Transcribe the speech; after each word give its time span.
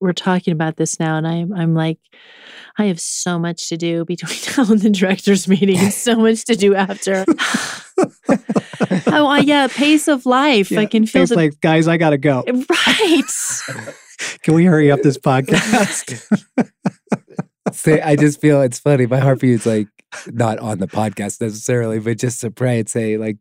we're 0.00 0.12
talking 0.12 0.52
about 0.52 0.76
this 0.76 1.00
now, 1.00 1.16
and 1.16 1.26
I'm 1.26 1.52
I'm 1.52 1.74
like, 1.74 1.98
I 2.78 2.84
have 2.86 3.00
so 3.00 3.38
much 3.38 3.68
to 3.68 3.76
do 3.76 4.04
between 4.04 4.38
now 4.56 4.72
and 4.72 4.80
the 4.80 4.90
directors' 4.90 5.48
meeting, 5.48 5.90
so 5.90 6.16
much 6.16 6.44
to 6.46 6.54
do 6.54 6.74
after. 6.74 7.24
oh, 9.06 9.34
yeah, 9.36 9.66
pace 9.68 10.08
of 10.08 10.26
life. 10.26 10.70
Yeah, 10.70 10.80
I 10.80 10.86
can 10.86 11.06
feel 11.06 11.22
it's 11.22 11.30
the 11.30 11.36
like, 11.36 11.60
guys, 11.60 11.88
I 11.88 11.96
gotta 11.96 12.18
go. 12.18 12.42
Eh, 12.46 12.64
right. 12.70 13.94
Can 14.42 14.54
we 14.54 14.64
hurry 14.64 14.90
up 14.90 15.02
this 15.02 15.18
podcast? 15.18 16.24
say 17.72 18.00
I 18.00 18.16
just 18.16 18.40
feel 18.40 18.62
it's 18.62 18.80
funny. 18.80 19.06
My 19.06 19.18
heart 19.18 19.40
beats 19.40 19.66
like 19.66 19.88
not 20.26 20.58
on 20.58 20.78
the 20.78 20.88
podcast 20.88 21.40
necessarily, 21.40 21.98
but 22.00 22.18
just 22.18 22.40
to 22.40 22.50
pray 22.50 22.80
and 22.80 22.88
say, 22.88 23.16
like, 23.16 23.36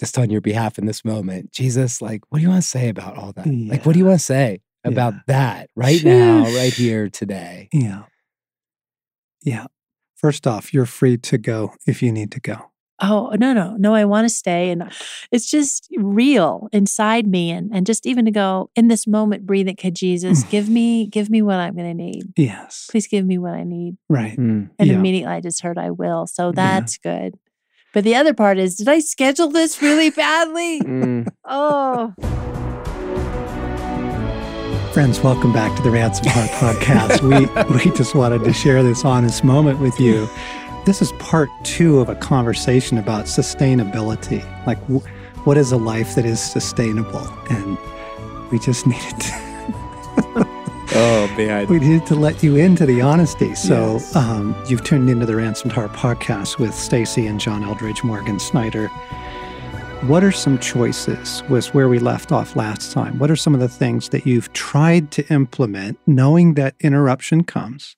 just 0.00 0.18
on 0.18 0.30
your 0.30 0.40
behalf 0.40 0.78
in 0.78 0.86
this 0.86 1.04
moment, 1.04 1.52
Jesus, 1.52 2.02
like, 2.02 2.22
what 2.28 2.38
do 2.38 2.42
you 2.42 2.48
want 2.48 2.62
to 2.62 2.68
say 2.68 2.88
about 2.88 3.16
all 3.16 3.32
that? 3.32 3.46
Like, 3.46 3.86
what 3.86 3.92
do 3.92 3.98
you 3.98 4.06
want 4.06 4.18
to 4.18 4.24
say 4.24 4.60
about 4.86 5.14
Yeah. 5.14 5.20
that 5.26 5.70
right 5.76 6.02
now, 6.04 6.44
right 6.54 6.72
here 6.72 7.08
today? 7.08 7.68
yeah. 7.72 8.04
Yeah. 9.42 9.66
First 10.16 10.46
off, 10.46 10.72
you're 10.74 10.86
free 10.86 11.18
to 11.18 11.38
go 11.38 11.74
if 11.86 12.02
you 12.02 12.10
need 12.10 12.32
to 12.32 12.40
go. 12.40 12.70
Oh 12.98 13.34
no 13.38 13.52
no 13.52 13.76
no! 13.78 13.92
I 13.94 14.06
want 14.06 14.24
to 14.24 14.30
stay, 14.34 14.70
and 14.70 14.90
it's 15.30 15.50
just 15.50 15.86
real 15.98 16.68
inside 16.72 17.26
me, 17.26 17.50
and 17.50 17.70
and 17.70 17.84
just 17.84 18.06
even 18.06 18.24
to 18.24 18.30
go 18.30 18.70
in 18.74 18.88
this 18.88 19.06
moment, 19.06 19.44
breathe 19.44 19.68
it, 19.68 19.72
okay, 19.72 19.90
Jesus, 19.90 20.42
give 20.44 20.70
me 20.70 21.06
give 21.06 21.28
me 21.28 21.42
what 21.42 21.56
I'm 21.56 21.74
going 21.76 21.86
to 21.88 21.92
need. 21.94 22.32
Yes. 22.38 22.86
Please 22.90 23.06
give 23.06 23.26
me 23.26 23.36
what 23.36 23.52
I 23.52 23.64
need. 23.64 23.98
Right. 24.08 24.38
Mm. 24.38 24.70
And 24.78 24.88
Yeah. 24.88 24.94
immediately 24.94 25.30
I 25.30 25.40
just 25.42 25.60
heard 25.60 25.76
I 25.76 25.90
will. 25.90 26.26
So 26.26 26.46
Yeah. 26.48 26.52
that's 26.54 26.96
good. 26.96 27.34
But 27.92 28.04
the 28.04 28.14
other 28.14 28.32
part 28.32 28.56
is, 28.58 28.76
did 28.76 28.88
I 28.88 29.00
schedule 29.00 29.48
this 29.48 29.82
really 29.82 30.08
badly? 30.10 30.80
Mm. 30.80 31.28
oh, 31.44 32.14
Friends, 34.96 35.20
welcome 35.20 35.52
back 35.52 35.76
to 35.76 35.82
the 35.82 35.90
Ransomed 35.90 36.28
Heart 36.30 36.78
Podcast. 36.78 37.20
We 37.20 37.90
we 37.90 37.94
just 37.94 38.14
wanted 38.14 38.44
to 38.44 38.52
share 38.54 38.82
this 38.82 39.04
honest 39.04 39.44
moment 39.44 39.78
with 39.78 40.00
you. 40.00 40.26
This 40.86 41.02
is 41.02 41.12
part 41.18 41.50
two 41.64 42.00
of 42.00 42.08
a 42.08 42.14
conversation 42.14 42.96
about 42.96 43.26
sustainability. 43.26 44.42
Like, 44.66 44.80
w- 44.84 45.00
what 45.44 45.58
is 45.58 45.70
a 45.70 45.76
life 45.76 46.14
that 46.14 46.24
is 46.24 46.40
sustainable? 46.40 47.28
And 47.50 47.76
we 48.50 48.58
just 48.58 48.86
needed 48.86 49.20
to, 49.20 49.32
Oh 50.94 51.30
man. 51.36 51.66
we 51.66 51.78
needed 51.78 52.06
to 52.06 52.14
let 52.14 52.42
you 52.42 52.56
into 52.56 52.86
the 52.86 53.02
honesty. 53.02 53.54
So 53.54 53.92
Yes. 53.94 54.16
um, 54.16 54.56
you've 54.66 54.82
tuned 54.82 55.10
into 55.10 55.26
the 55.26 55.36
Ransomed 55.36 55.72
Heart 55.74 55.92
Podcast 55.92 56.58
with 56.58 56.70
Stasi 56.70 57.28
and 57.28 57.38
John 57.38 57.62
Eldredge, 57.64 58.02
Morgan 58.02 58.38
Snyder. 58.38 58.90
What 60.02 60.22
are 60.22 60.30
some 60.30 60.58
choices? 60.58 61.42
Was 61.48 61.74
where 61.74 61.88
we 61.88 61.98
left 61.98 62.30
off 62.30 62.54
last 62.54 62.92
time. 62.92 63.18
What 63.18 63.30
are 63.30 63.34
some 63.34 63.54
of 63.54 63.60
the 63.60 63.68
things 63.68 64.10
that 64.10 64.24
you've 64.24 64.52
tried 64.52 65.10
to 65.12 65.26
implement, 65.32 65.98
knowing 66.06 66.54
that 66.54 66.76
interruption 66.80 67.42
comes? 67.42 67.96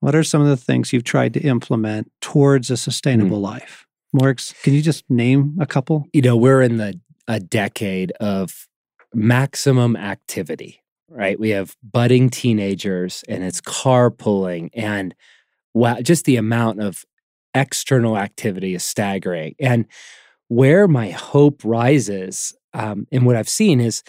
What 0.00 0.14
are 0.14 0.22
some 0.22 0.42
of 0.42 0.48
the 0.48 0.56
things 0.56 0.92
you've 0.92 1.04
tried 1.04 1.34
to 1.34 1.40
implement 1.40 2.12
towards 2.20 2.70
a 2.70 2.76
sustainable 2.76 3.38
hmm. 3.38 3.44
life? 3.44 3.86
Morgs, 4.14 4.54
can 4.62 4.74
you 4.74 4.82
just 4.82 5.02
name 5.10 5.56
a 5.60 5.66
couple? 5.66 6.06
you 6.12 6.22
know, 6.22 6.36
we're 6.36 6.62
in 6.62 6.76
the 6.76 7.00
a 7.26 7.40
decade 7.40 8.12
of 8.20 8.68
maximum 9.12 9.96
activity, 9.96 10.82
right? 11.08 11.38
We 11.38 11.50
have 11.50 11.76
budding 11.82 12.30
teenagers 12.30 13.24
and 13.28 13.42
it's 13.42 13.60
carpooling 13.60 14.70
and 14.72 15.14
wow, 15.74 16.00
just 16.00 16.26
the 16.26 16.36
amount 16.36 16.80
of 16.80 17.04
external 17.54 18.16
activity 18.16 18.74
is 18.74 18.84
staggering. 18.84 19.54
And 19.58 19.86
where 20.48 20.88
my 20.88 21.10
hope 21.10 21.62
rises, 21.64 22.54
um, 22.74 23.06
and 23.12 23.24
what 23.26 23.36
I've 23.36 23.48
seen 23.48 23.80
is 23.80 24.02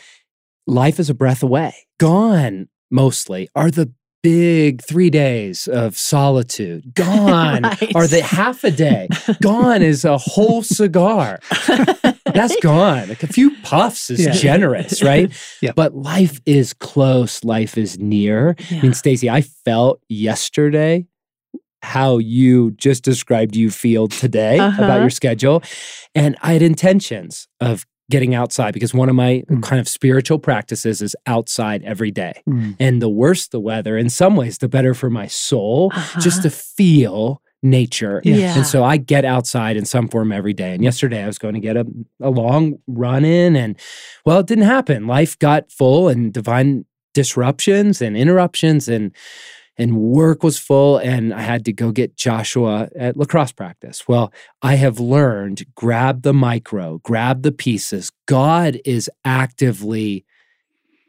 life 0.67 0.99
is 0.99 1.09
a 1.09 1.13
breath 1.13 1.43
away. 1.43 1.73
Gone 1.99 2.67
mostly 2.91 3.49
are 3.55 3.69
the 3.71 3.91
big 4.21 4.81
three 4.83 5.09
days 5.09 5.67
of 5.67 5.97
solitude. 5.97 6.93
Gone 6.93 7.63
Right. 7.63 7.95
are 7.95 8.07
the 8.07 8.21
half 8.21 8.63
a 8.65 8.71
day. 8.71 9.07
Gone 9.41 9.81
is 9.81 10.03
a 10.03 10.17
whole 10.17 10.61
cigar. 10.61 11.39
That's 12.25 12.55
gone. 12.61 13.07
Like 13.09 13.23
a 13.23 13.27
few 13.27 13.55
puffs 13.63 14.09
is 14.09 14.25
Yeah. 14.25 14.31
generous, 14.33 15.01
right? 15.01 15.31
Yeah. 15.61 15.71
But 15.75 15.95
life 15.95 16.39
is 16.45 16.73
close. 16.73 17.43
Life 17.45 17.77
is 17.77 17.97
near. 17.97 18.55
I 18.71 18.81
mean, 18.81 18.91
Stasi, 18.91 19.31
I 19.31 19.41
felt 19.41 20.01
yesterday 20.09 21.05
how 21.81 22.17
you 22.17 22.71
just 22.71 23.03
described 23.03 23.55
you 23.55 23.69
feel 23.71 24.07
today 24.07 24.55
about 24.55 24.79
Uh-huh. 24.79 24.99
your 25.01 25.09
schedule. 25.09 25.63
And 26.13 26.35
I 26.41 26.53
had 26.53 26.61
intentions 26.61 27.47
of 27.61 27.85
getting 28.11 28.33
outside 28.33 28.73
because 28.73 28.93
one 28.93 29.07
of 29.07 29.15
my 29.15 29.43
Mm. 29.49 29.61
kind 29.61 29.79
of 29.79 29.87
spiritual 29.87 30.39
practices 30.39 31.01
is 31.01 31.15
outside 31.27 31.83
every 31.83 32.09
day. 32.11 32.41
Mm, 32.49 32.75
And 32.79 33.01
the 33.01 33.09
worse 33.09 33.47
the 33.47 33.59
weather, 33.59 33.97
in 33.97 34.09
some 34.09 34.35
ways, 34.35 34.57
the 34.57 34.67
better 34.67 34.93
for 34.95 35.09
my 35.09 35.27
soul, 35.27 35.91
just 36.19 36.39
Uh-huh. 36.39 36.41
to 36.43 36.49
feel 36.49 37.41
nature. 37.61 38.21
Yeah. 38.23 38.35
yeah. 38.35 38.55
And 38.57 38.65
so 38.65 38.83
I 38.83 38.97
get 38.97 39.25
outside 39.25 39.77
in 39.77 39.85
some 39.85 40.07
form 40.07 40.31
every 40.31 40.53
day. 40.53 40.73
And 40.73 40.83
yesterday 40.83 41.21
I 41.23 41.27
was 41.27 41.37
going 41.37 41.53
to 41.53 41.59
get 41.59 41.75
a, 41.77 41.85
a 42.21 42.29
long 42.29 42.79
run 42.87 43.23
in, 43.25 43.55
and 43.55 43.75
well, 44.25 44.39
it 44.39 44.47
didn't 44.47 44.63
happen. 44.65 45.07
Life 45.07 45.37
got 45.39 45.69
full 45.71 46.07
and 46.09 46.33
divine 46.33 46.85
disruptions 47.13 48.01
and 48.01 48.15
interruptions 48.17 48.87
and 48.87 49.11
and 49.79 49.97
work 49.97 50.43
was 50.43 50.59
full 50.59 50.97
and 50.97 51.33
I 51.33 51.41
had 51.41 51.65
to 51.65 51.73
go 51.73 51.91
get 51.91 52.15
Joshua 52.17 52.89
at 52.95 53.17
lacrosse 53.17 53.53
practice. 53.53 54.07
Well, 54.07 54.31
I 54.61 54.75
have 54.75 54.99
learned 54.99 55.63
grab 55.73 56.21
the 56.21 56.33
micro, 56.33 56.99
grab 57.03 57.41
the 57.43 57.51
pieces. 57.51 58.11
God 58.27 58.79
is 58.85 59.09
actively 59.25 60.25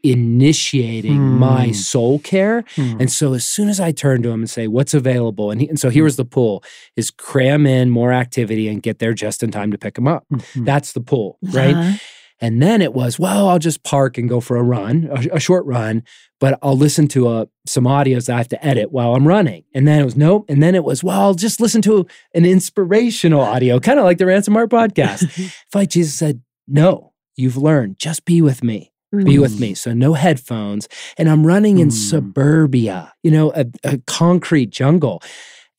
initiating 0.03 1.21
my 1.21 1.67
Hmm. 1.67 1.73
soul 1.73 2.19
care 2.21 2.63
mm. 2.77 2.99
and 2.99 3.11
so 3.13 3.35
as 3.35 3.45
soon 3.45 3.69
as 3.69 3.79
I 3.81 3.93
turn 3.93 4.23
to 4.23 4.31
him 4.31 4.41
and 4.41 4.49
say, 4.49 4.67
what's 4.67 4.95
available? 4.95 5.51
And, 5.51 5.61
he, 5.61 5.69
and 5.69 5.79
so 5.79 5.91
here 5.91 6.05
was 6.05 6.17
the 6.17 6.25
pull 6.25 6.65
is 6.97 7.11
cram 7.11 7.67
in 7.67 7.91
more 7.91 8.11
activity 8.11 8.67
and 8.69 8.83
get 8.83 8.99
there 8.99 9.13
just 9.13 9.43
in 9.43 9.51
time 9.51 9.71
to 9.73 9.79
pick 9.79 9.99
him 9.99 10.09
up. 10.09 10.25
Mhm. 10.33 10.65
That's 10.65 10.93
the 10.93 11.03
pull, 11.03 11.37
right? 11.43 11.75
Uh-huh. 11.75 11.99
And 12.41 12.63
then 12.63 12.81
it 12.81 12.95
was, 12.95 13.19
well, 13.19 13.49
I'll 13.49 13.59
just 13.59 13.83
park 13.85 14.17
and 14.19 14.29
go 14.29 14.41
for 14.41 14.57
a 14.57 14.63
run, 14.63 15.09
a, 15.13 15.37
a 15.37 15.41
short 15.41 15.67
run, 15.67 16.03
but 16.41 16.59
I'll 16.63 16.77
listen 16.77 17.07
to 17.09 17.29
uh 17.29 17.47
some 17.67 17.85
audios 17.85 18.27
that 18.27 18.35
I 18.35 18.39
have 18.39 18.49
to 18.49 18.65
edit 18.65 18.91
while 18.93 19.15
I'm 19.15 19.29
running. 19.29 19.65
And 19.75 19.87
then 19.87 20.01
it 20.01 20.05
was, 20.05 20.17
nope. 20.17 20.47
And 20.49 20.63
then 20.63 20.75
it 20.75 20.83
was, 20.85 21.05
well, 21.05 21.21
I'll 21.21 21.35
just 21.35 21.61
listen 21.61 21.83
to 21.83 22.07
an 22.35 22.45
inspirational 22.47 23.41
audio, 23.43 23.79
kind 23.79 23.99
of 23.99 24.05
like 24.05 24.19
the 24.19 24.27
Ransomed 24.27 24.57
Heart 24.57 24.71
podcast. 24.71 25.53
like 25.75 25.91
Jesus 25.91 26.15
said, 26.15 26.41
no, 26.67 27.13
you've 27.37 27.57
learned, 27.59 27.99
just 27.99 28.25
be 28.25 28.41
with 28.43 28.63
me 28.65 28.87
be 29.13 29.35
Mm. 29.39 29.41
with 29.41 29.59
me. 29.59 29.75
So 29.75 29.93
no 29.93 30.15
headphones. 30.15 30.87
And 31.19 31.29
I'm 31.29 31.45
running 31.45 31.79
in 31.81 31.89
Mm. 31.89 31.93
suburbia, 31.93 33.13
you 33.25 33.33
know, 33.33 33.53
a, 33.57 33.67
a 33.83 33.99
concrete 34.07 34.71
jungle. 34.71 35.21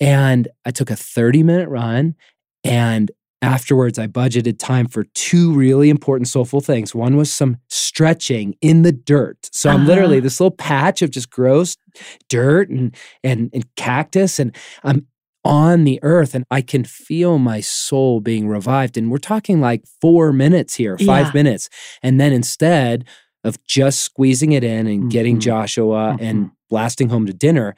And 0.02 0.50
I 0.66 0.72
took 0.72 0.92
a 0.92 0.98
30 0.98 1.42
minute 1.44 1.70
run. 1.70 2.16
And 2.66 3.10
afterwards, 3.42 3.98
I 3.98 4.08
budgeted 4.08 4.60
time 4.60 4.88
for 4.88 5.04
two 5.16 5.52
really 5.54 5.90
important 5.90 6.28
soulful 6.28 6.62
things. 6.62 6.94
One 6.94 7.16
was 7.18 7.32
some 7.32 7.58
stretching 7.70 8.56
in 8.62 8.84
the 8.84 8.92
dirt. 8.92 9.50
So 9.52 9.70
I'm 9.70 9.86
literally 9.88 10.18
Uh-huh. 10.18 10.24
this 10.24 10.40
little 10.40 10.56
patch 10.56 11.02
of 11.02 11.10
just 11.12 11.30
gross 11.30 11.76
dirt 12.30 12.70
and, 12.70 12.96
and, 13.24 13.50
and 13.54 13.66
cactus. 13.76 14.40
And 14.40 14.56
I'm 14.84 15.08
on 15.44 15.86
the 15.86 16.00
earth 16.04 16.36
and 16.36 16.46
I 16.52 16.62
can 16.62 16.84
feel 16.84 17.40
my 17.40 17.62
soul 17.62 18.20
being 18.22 18.48
revived. 18.48 18.96
And 18.96 19.10
we're 19.10 19.18
talking 19.18 19.60
like 19.60 19.84
four 20.00 20.32
minutes 20.32 20.76
here, 20.76 20.98
five 21.00 21.28
Yeah. 21.28 21.32
minutes. 21.34 21.68
And 22.04 22.22
then 22.22 22.32
instead 22.32 23.06
of 23.44 23.58
just 23.66 24.02
squeezing 24.02 24.52
it 24.52 24.64
in 24.64 24.86
and 24.86 25.10
getting 25.10 25.38
Mhm. 25.38 25.42
Joshua 25.42 26.16
and 26.20 26.52
blasting 26.70 27.10
home 27.10 27.26
to 27.26 27.34
dinner, 27.34 27.74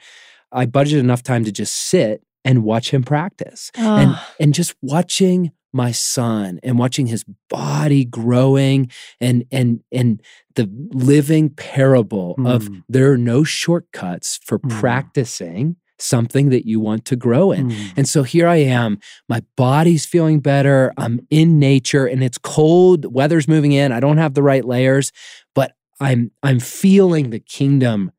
I 0.52 0.66
budgeted 0.66 1.00
enough 1.00 1.22
time 1.22 1.42
to 1.44 1.50
just 1.50 1.72
sit 1.74 2.22
and 2.44 2.62
watch 2.64 2.90
him 2.90 3.02
practice 3.02 3.70
and 3.76 4.10
Oh, 4.14 4.26
and 4.40 4.52
just 4.54 4.74
watching 4.82 5.52
my 5.72 5.90
son 5.90 6.60
and 6.62 6.78
watching 6.78 7.06
his 7.06 7.24
body 7.50 8.04
growing 8.04 8.90
and 9.20 9.44
and 9.50 9.80
and 9.90 10.22
the 10.54 10.68
living 10.92 11.50
parable 11.50 12.36
of 12.44 12.64
Mm. 12.68 12.82
there 12.88 13.10
are 13.12 13.18
no 13.18 13.42
shortcuts 13.44 14.38
for 14.44 14.58
Mm. 14.60 14.70
practicing 14.80 15.76
something 15.98 16.50
that 16.50 16.66
you 16.66 16.80
want 16.80 17.04
to 17.06 17.16
grow 17.16 17.50
in. 17.52 17.70
Mm. 17.70 17.92
And 17.96 18.08
so 18.08 18.24
here 18.24 18.46
I 18.48 18.56
am. 18.56 18.98
My 19.28 19.42
body's 19.56 20.04
feeling 20.06 20.40
better. 20.40 20.92
I'm 20.96 21.20
in 21.30 21.58
nature 21.58 22.04
and 22.06 22.22
it's 22.22 22.38
cold. 22.38 23.12
Weather's 23.14 23.46
moving 23.48 23.72
in. 23.72 23.92
I 23.92 24.00
don't 24.00 24.18
have 24.18 24.34
the 24.34 24.42
right 24.42 24.64
layers, 24.64 25.12
but 25.54 25.72
I'm 26.00 26.30
I'm 26.42 26.58
feeling 26.60 27.30
the 27.30 27.38
kingdom 27.40 28.10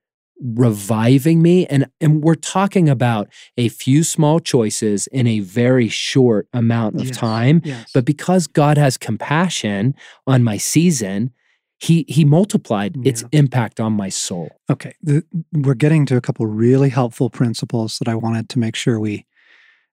reviving 0.42 1.42
me 1.42 1.66
and 1.68 1.88
and 2.02 2.22
we're 2.22 2.36
talking 2.36 2.90
about 2.90 3.30
a 3.58 3.70
few 3.70 4.04
small 4.04 4.40
choices 4.40 5.08
in 5.08 5.28
a 5.28 5.40
very 5.40 5.88
short 5.88 6.48
amount 6.54 6.96
of 6.96 7.08
Yes. 7.08 7.18
time 7.18 7.62
Yes. 7.64 7.92
but 7.94 8.04
because 8.04 8.46
God 8.48 8.78
has 8.78 8.98
compassion 8.98 9.96
on 10.28 10.44
my 10.44 10.58
season 10.58 11.32
he 11.80 12.06
he 12.10 12.26
multiplied 12.26 12.96
its 13.06 13.24
impact 13.32 13.80
on 13.80 13.94
my 13.94 14.10
soul 14.10 14.50
Okay, 14.70 14.94
the, 15.02 15.24
we're 15.54 15.74
getting 15.74 16.06
to 16.08 16.18
a 16.18 16.22
couple 16.22 16.46
really 16.48 16.90
helpful 16.90 17.30
principles 17.30 17.98
that 18.00 18.08
I 18.10 18.16
wanted 18.16 18.50
to 18.50 18.60
make 18.60 18.76
sure 18.76 19.00
we 19.00 19.26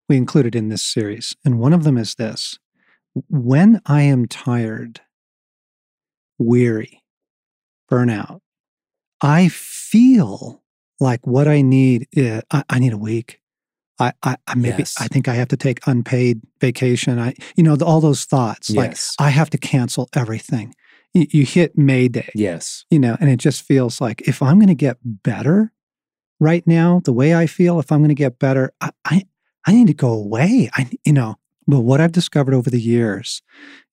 we 0.09 0.17
included 0.17 0.55
in 0.57 0.69
this 0.69 0.83
series, 0.83 1.37
and 1.45 1.59
one 1.61 1.73
of 1.73 1.85
them 1.85 1.97
is 1.97 2.17
this: 2.17 2.59
when 3.29 3.81
I 3.87 4.03
am 4.03 4.27
tired, 4.27 5.01
weary, 6.39 7.03
burnout, 7.91 8.41
I 9.23 9.49
feel 9.49 10.63
like 11.01 11.27
what 11.27 11.49
I 11.49 11.63
need, 11.63 12.09
is, 12.13 12.43
I, 12.51 12.65
I 12.69 12.79
need 12.79 12.93
a 12.93 12.99
week. 12.99 13.41
I, 13.99 14.13
I, 14.23 14.37
I 14.47 14.55
maybe 14.55 14.79
Yes. 14.79 14.97
I 14.99 15.07
think 15.07 15.29
I 15.29 15.35
have 15.35 15.49
to 15.49 15.57
take 15.57 15.87
unpaid 15.87 16.41
vacation. 16.61 17.19
I, 17.19 17.35
you 17.57 17.63
know, 17.63 17.77
all 17.85 18.01
those 18.01 18.25
thoughts. 18.25 18.71
Like 18.71 18.91
Yes. 18.93 19.15
I 19.19 19.31
have 19.31 19.51
to 19.51 19.59
cancel 19.59 20.09
everything. 20.15 20.75
You, 21.15 21.27
you 21.31 21.45
hit 21.45 21.77
Mayday, 21.79 22.31
Yes. 22.35 22.85
you 22.91 22.99
know, 22.99 23.17
and 23.21 23.31
it 23.31 23.37
just 23.37 23.63
feels 23.63 24.01
like 24.01 24.23
if 24.23 24.43
I'm 24.43 24.59
going 24.59 24.69
to 24.69 24.75
get 24.75 24.97
better 25.05 25.73
right 26.41 26.67
now, 26.67 27.01
the 27.05 27.13
way 27.13 27.35
I 27.35 27.47
feel, 27.47 27.79
if 27.79 27.93
I'm 27.93 28.01
going 28.01 28.09
to 28.09 28.15
get 28.15 28.39
better, 28.39 28.73
I, 28.81 28.91
I, 29.05 29.23
I 29.67 29.73
need 29.73 29.87
to 29.89 29.95
go 29.95 30.13
away. 30.13 30.71
I, 30.75 30.91
you 31.05 31.13
know, 31.13 31.37
but 31.69 31.81
what 31.81 32.01
I've 32.01 32.13
discovered 32.13 32.55
over 32.55 32.71
the 32.71 32.81
years 32.81 33.43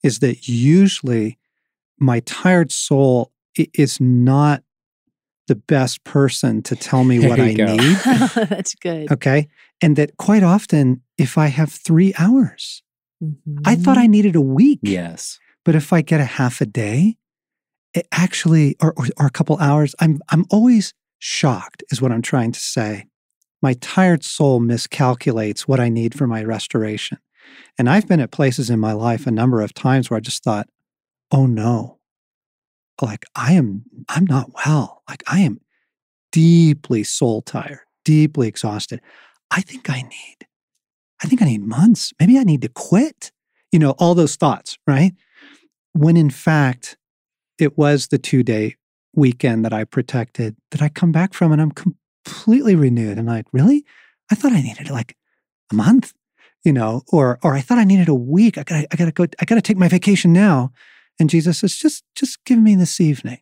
is 0.01 0.19
that 0.19 0.47
usually 0.47 1.37
my 1.99 2.21
tired 2.21 2.71
soul 2.71 3.31
is 3.55 3.99
not 3.99 4.63
the 5.49 5.55
best 5.55 6.05
person 6.05 6.61
to 6.63 6.75
tell 6.77 7.03
me 7.03 7.19
what 7.27 7.39
I 7.39 7.53
go. 7.53 7.65
need. 7.75 7.97
That's 8.05 8.73
good. 8.75 9.11
Okay. 9.11 9.49
And 9.81 9.97
that 9.97 10.15
quite 10.15 10.43
often, 10.43 11.01
if 11.17 11.37
I 11.37 11.47
have 11.47 11.71
three 11.71 12.13
hours, 12.17 12.81
I 13.65 13.75
thought 13.75 13.97
Mm-hmm. 13.97 14.03
I 14.03 14.07
needed 14.07 14.35
a 14.37 14.41
week. 14.41 14.79
Yes. 14.81 15.37
But 15.65 15.75
if 15.75 15.91
I 15.91 16.01
get 16.01 16.21
a 16.21 16.25
half 16.25 16.61
a 16.61 16.65
day, 16.65 17.17
it 17.93 18.07
actually, 18.13 18.77
or, 18.81 18.93
or, 18.95 19.07
or 19.17 19.25
a 19.25 19.31
couple 19.31 19.57
hours, 19.59 19.93
I'm, 19.99 20.21
I'm 20.29 20.45
always 20.49 20.93
shocked, 21.17 21.83
is 21.91 22.01
what 22.01 22.13
I'm 22.13 22.21
trying 22.21 22.53
to 22.53 22.59
say. 22.59 23.07
My 23.61 23.73
tired 23.73 24.23
soul 24.23 24.61
miscalculates 24.61 25.61
what 25.61 25.81
I 25.81 25.89
need 25.89 26.15
for 26.15 26.27
my 26.27 26.43
restoration. 26.43 27.17
And 27.77 27.89
I've 27.89 28.07
been 28.07 28.21
at 28.21 28.31
places 28.31 28.69
in 28.69 28.79
my 28.79 28.93
life 28.93 29.27
a 29.27 29.31
number 29.31 29.61
of 29.61 29.73
times 29.73 30.09
where 30.09 30.17
I 30.17 30.21
just 30.21 30.43
thought, 30.43 30.69
oh 31.31 31.45
no, 31.45 31.99
like 33.01 33.25
I 33.35 33.53
am, 33.53 33.83
I'm 34.07 34.25
not 34.25 34.51
well. 34.65 34.98
Like 35.09 35.23
I 35.27 35.39
am 35.39 35.59
deeply 36.31 37.03
soul 37.03 37.41
tired, 37.41 37.79
deeply 38.05 38.47
exhausted. 38.47 39.01
I 39.51 39.61
think 39.61 39.89
I 39.89 40.01
need, 40.01 40.47
I 41.23 41.27
think 41.27 41.41
I 41.41 41.45
need 41.45 41.63
months. 41.63 42.13
Maybe 42.19 42.37
I 42.37 42.43
need 42.43 42.61
to 42.61 42.69
quit. 42.69 43.31
You 43.71 43.79
know, 43.79 43.91
all 43.91 44.15
those 44.15 44.35
thoughts, 44.35 44.77
right? 44.87 45.13
When 45.93 46.17
in 46.17 46.29
fact, 46.29 46.97
it 47.59 47.77
was 47.77 48.07
the 48.07 48.17
two 48.17 48.41
day 48.41 48.75
weekend 49.13 49.65
that 49.65 49.73
I 49.73 49.83
protected 49.83 50.55
that 50.71 50.81
I 50.81 50.89
come 50.89 51.11
back 51.11 51.33
from 51.33 51.51
and 51.51 51.61
I'm 51.61 51.71
completely 51.71 52.75
renewed. 52.75 53.17
And 53.17 53.27
like, 53.27 53.45
really? 53.51 53.85
I 54.31 54.35
thought 54.35 54.53
I 54.53 54.61
needed 54.61 54.89
like 54.89 55.15
a 55.71 55.75
month, 55.75 56.13
you 56.63 56.73
know, 56.73 57.03
or 57.11 57.39
or 57.43 57.55
I 57.55 57.61
thought 57.61 57.77
I 57.79 57.83
needed 57.83 58.07
a 58.07 58.15
week. 58.15 58.57
I 58.57 58.63
gotta, 58.63 58.87
I 58.91 58.95
gotta 58.95 59.11
go, 59.11 59.25
I 59.39 59.45
gotta 59.45 59.61
take 59.61 59.77
my 59.77 59.87
vacation 59.87 60.33
now. 60.33 60.71
And 61.19 61.29
Jesus 61.29 61.59
says, 61.59 61.75
just 61.75 62.03
just 62.15 62.43
give 62.45 62.59
me 62.59 62.75
this 62.75 63.01
evening. 63.01 63.39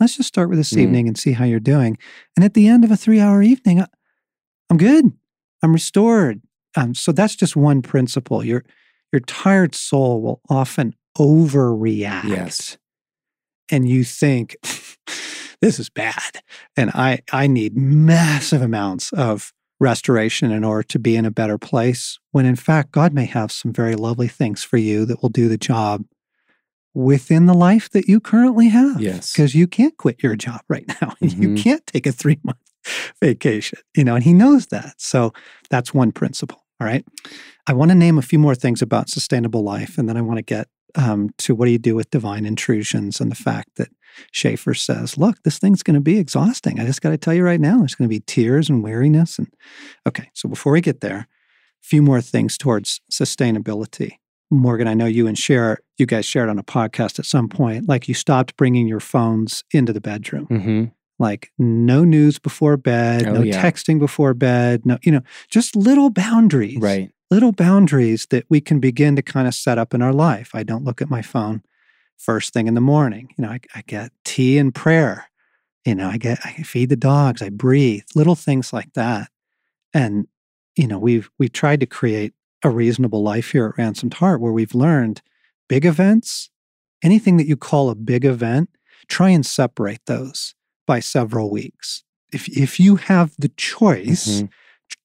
Let's 0.00 0.16
just 0.16 0.28
start 0.28 0.48
with 0.48 0.58
this 0.58 0.72
Mm. 0.72 0.80
evening 0.80 1.08
and 1.08 1.18
see 1.18 1.32
how 1.32 1.44
you're 1.44 1.60
doing. 1.60 1.98
And 2.36 2.44
at 2.44 2.54
the 2.54 2.66
end 2.66 2.84
of 2.84 2.90
a 2.90 2.96
three 2.96 3.20
hour 3.20 3.42
evening, 3.42 3.84
I'm 4.70 4.76
good. 4.78 5.12
I'm 5.62 5.72
restored. 5.72 6.40
Um, 6.76 6.94
so 6.94 7.12
that's 7.12 7.36
just 7.36 7.54
one 7.56 7.82
principle. 7.82 8.44
Your 8.44 8.64
your 9.12 9.20
tired 9.20 9.74
soul 9.74 10.22
will 10.22 10.40
often 10.48 10.94
overreact 11.18 12.28
Yes. 12.28 12.78
and 13.70 13.88
you 13.88 14.04
think 14.04 14.56
this 15.60 15.80
is 15.80 15.90
bad 15.90 16.40
and 16.76 16.90
i 16.94 17.18
i 17.32 17.48
need 17.48 17.76
massive 17.76 18.62
amounts 18.62 19.12
of 19.12 19.52
restoration 19.80 20.52
in 20.52 20.62
order 20.62 20.84
to 20.84 21.00
be 21.00 21.16
in 21.16 21.24
a 21.26 21.30
better 21.32 21.58
place 21.58 22.20
when 22.30 22.46
in 22.46 22.54
fact 22.54 22.92
god 22.92 23.12
may 23.12 23.24
have 23.24 23.50
some 23.50 23.72
very 23.72 23.96
lovely 23.96 24.28
things 24.28 24.62
for 24.62 24.76
you 24.76 25.04
that 25.04 25.20
will 25.20 25.28
do 25.28 25.48
the 25.48 25.58
job 25.58 26.04
within 26.94 27.46
the 27.46 27.54
life 27.54 27.88
that 27.90 28.08
you 28.08 28.20
currently 28.20 28.68
have 28.68 29.00
Yes. 29.00 29.32
because 29.32 29.54
you 29.54 29.66
can't 29.66 29.96
quit 29.96 30.22
your 30.22 30.36
job 30.36 30.60
right 30.68 30.86
now 31.00 31.14
you 31.20 31.48
Mhm. 31.50 31.62
can't 31.62 31.86
take 31.86 32.06
a 32.06 32.12
3 32.12 32.38
month 32.42 32.58
vacation 33.22 33.78
you 33.96 34.04
know 34.04 34.14
and 34.14 34.24
he 34.24 34.32
knows 34.32 34.66
that 34.68 34.94
so 34.98 35.32
that's 35.70 35.92
one 35.94 36.12
principle 36.12 36.64
all 36.80 36.86
right 36.86 37.04
i 37.66 37.72
want 37.72 37.90
to 37.90 37.94
name 37.94 38.18
a 38.18 38.22
few 38.22 38.38
more 38.38 38.54
things 38.54 38.82
about 38.82 39.08
sustainable 39.08 39.62
life 39.62 39.98
and 39.98 40.08
then 40.08 40.16
i 40.16 40.20
want 40.22 40.38
to 40.38 40.42
get 40.42 40.68
um, 40.96 41.30
to 41.38 41.54
what 41.54 41.66
do 41.66 41.70
you 41.70 41.78
do 41.78 41.94
with 41.94 42.10
divine 42.10 42.44
intrusions 42.44 43.20
and 43.20 43.30
the 43.30 43.36
fact 43.36 43.76
that 43.76 43.90
Schaefer 44.32 44.74
says, 44.74 45.16
look, 45.16 45.40
this 45.44 45.56
thing's 45.60 45.84
going 45.84 45.94
to 45.94 46.00
be 46.00 46.18
exhausting. 46.18 46.80
I 46.80 46.84
just 46.84 47.00
got 47.00 47.10
to 47.10 47.16
tell 47.16 47.32
you 47.32 47.44
right 47.44 47.60
now, 47.60 47.78
there's 47.78 47.94
going 47.94 48.08
to 48.10 48.12
be 48.16 48.24
tears 48.26 48.68
and 48.68 48.82
weariness. 48.82 49.38
And 49.38 49.46
okay, 50.04 50.30
so 50.34 50.48
before 50.48 50.72
we 50.72 50.80
get 50.80 51.00
there, 51.00 51.16
a 51.18 51.26
few 51.80 52.02
more 52.02 52.20
things 52.20 52.58
towards 52.58 53.00
sustainability. 53.08 54.14
Morgan, 54.50 54.88
I 54.88 54.94
know 54.94 55.06
you 55.06 55.26
and 55.26 55.38
Cher, 55.38 55.78
you 55.98 56.06
guys 56.06 56.24
shared 56.26 56.48
on 56.48 56.58
a 56.58 56.62
podcast 56.64 57.18
at 57.18 57.26
some 57.26 57.48
point, 57.48 57.88
like 57.88 58.08
you 58.08 58.14
stopped 58.14 58.56
bringing 58.56 58.88
your 58.88 59.00
phones 59.00 59.62
into 59.72 59.92
the 59.92 60.00
bedroom. 60.00 60.46
hmm 60.46 60.84
Like 61.18 61.52
no 61.58 62.04
news 62.04 62.38
before 62.38 62.76
bed, 62.76 63.26
Oh, 63.26 63.32
no 63.34 63.42
yeah. 63.42 63.62
texting 63.62 63.98
before 63.98 64.34
bed, 64.34 64.84
no, 64.86 64.98
you 65.02 65.12
know, 65.12 65.22
just 65.50 65.76
little 65.76 66.10
boundaries 66.10 66.78
Right. 66.80 67.10
little 67.30 67.52
boundaries 67.52 68.26
that 68.30 68.44
we 68.48 68.60
can 68.60 68.80
begin 68.80 69.14
to 69.16 69.22
kind 69.22 69.46
of 69.46 69.54
set 69.54 69.78
up 69.78 69.94
in 69.94 70.02
our 70.02 70.12
life. 70.12 70.50
I 70.52 70.62
don't 70.64 70.84
look 70.84 71.00
at 71.00 71.08
my 71.10 71.22
phone 71.22 71.62
first 72.16 72.52
thing 72.52 72.66
in 72.66 72.74
the 72.74 72.80
morning. 72.80 73.28
You 73.38 73.42
know, 73.42 73.50
I, 73.50 73.60
I 73.74 73.82
get 73.86 74.10
tea 74.24 74.58
and 74.58 74.74
prayer. 74.74 75.26
You 75.86 75.94
know, 75.94 76.08
I 76.10 76.18
get 76.18 76.40
I 76.44 76.62
feed 76.64 76.88
the 76.90 76.96
dogs. 76.96 77.40
I 77.40 77.48
breathe. 77.50 78.02
Little 78.16 78.34
things 78.34 78.72
like 78.72 78.92
that. 78.94 79.30
And 79.94 80.26
you 80.76 80.86
know, 80.88 80.98
we've 80.98 81.30
we've 81.38 81.52
tried 81.52 81.80
to 81.80 81.86
create 81.86 82.34
a 82.62 82.70
reasonable 82.70 83.22
life 83.22 83.52
here 83.52 83.66
at 83.66 83.78
Ransomed 83.78 84.14
Heart 84.14 84.40
where 84.40 84.52
we've 84.52 84.74
learned 84.74 85.22
big 85.68 85.84
events, 85.86 86.50
anything 87.02 87.36
that 87.38 87.46
you 87.46 87.56
call 87.56 87.90
a 87.90 87.94
big 87.94 88.24
event, 88.24 88.70
try 89.08 89.30
and 89.30 89.44
separate 89.44 90.00
those 90.06 90.54
by 90.86 91.00
several 91.00 91.50
weeks. 91.50 92.04
If 92.32 92.48
if 92.48 92.78
you 92.78 92.96
have 92.96 93.32
the 93.38 93.48
choice, 93.56 94.42
Mhm. 94.42 94.48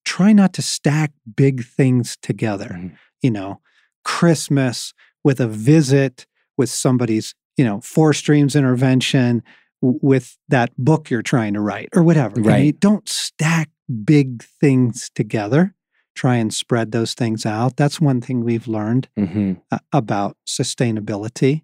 try 0.03 0.33
not 0.33 0.53
to 0.53 0.61
stack 0.61 1.11
big 1.35 1.63
things 1.65 2.17
together. 2.21 2.69
Mhm. 2.73 2.91
You 3.21 3.31
know, 3.31 3.61
Christmas 4.03 4.93
with 5.23 5.39
a 5.39 5.47
visit 5.47 6.25
with 6.57 6.69
somebody's, 6.69 7.33
you 7.57 7.65
know, 7.65 7.81
four 7.81 8.13
streams 8.13 8.55
intervention 8.55 9.41
with 9.81 10.37
that 10.47 10.71
book 10.77 11.09
you're 11.09 11.21
trying 11.21 11.53
to 11.53 11.61
write 11.61 11.89
or 11.95 12.03
whatever. 12.03 12.39
Right. 12.41 12.65
you 12.65 12.71
don't 12.73 13.07
stack 13.09 13.69
big 14.03 14.43
things 14.43 15.09
together. 15.15 15.73
Try 16.15 16.35
and 16.35 16.53
spread 16.53 16.91
those 16.91 17.13
things 17.13 17.45
out. 17.45 17.75
That's 17.77 17.99
one 18.01 18.21
thing 18.21 18.43
we've 18.43 18.67
learned 18.67 19.07
Mhm. 19.17 19.61
uh, 19.71 19.79
about 19.91 20.37
sustainability. 20.47 21.61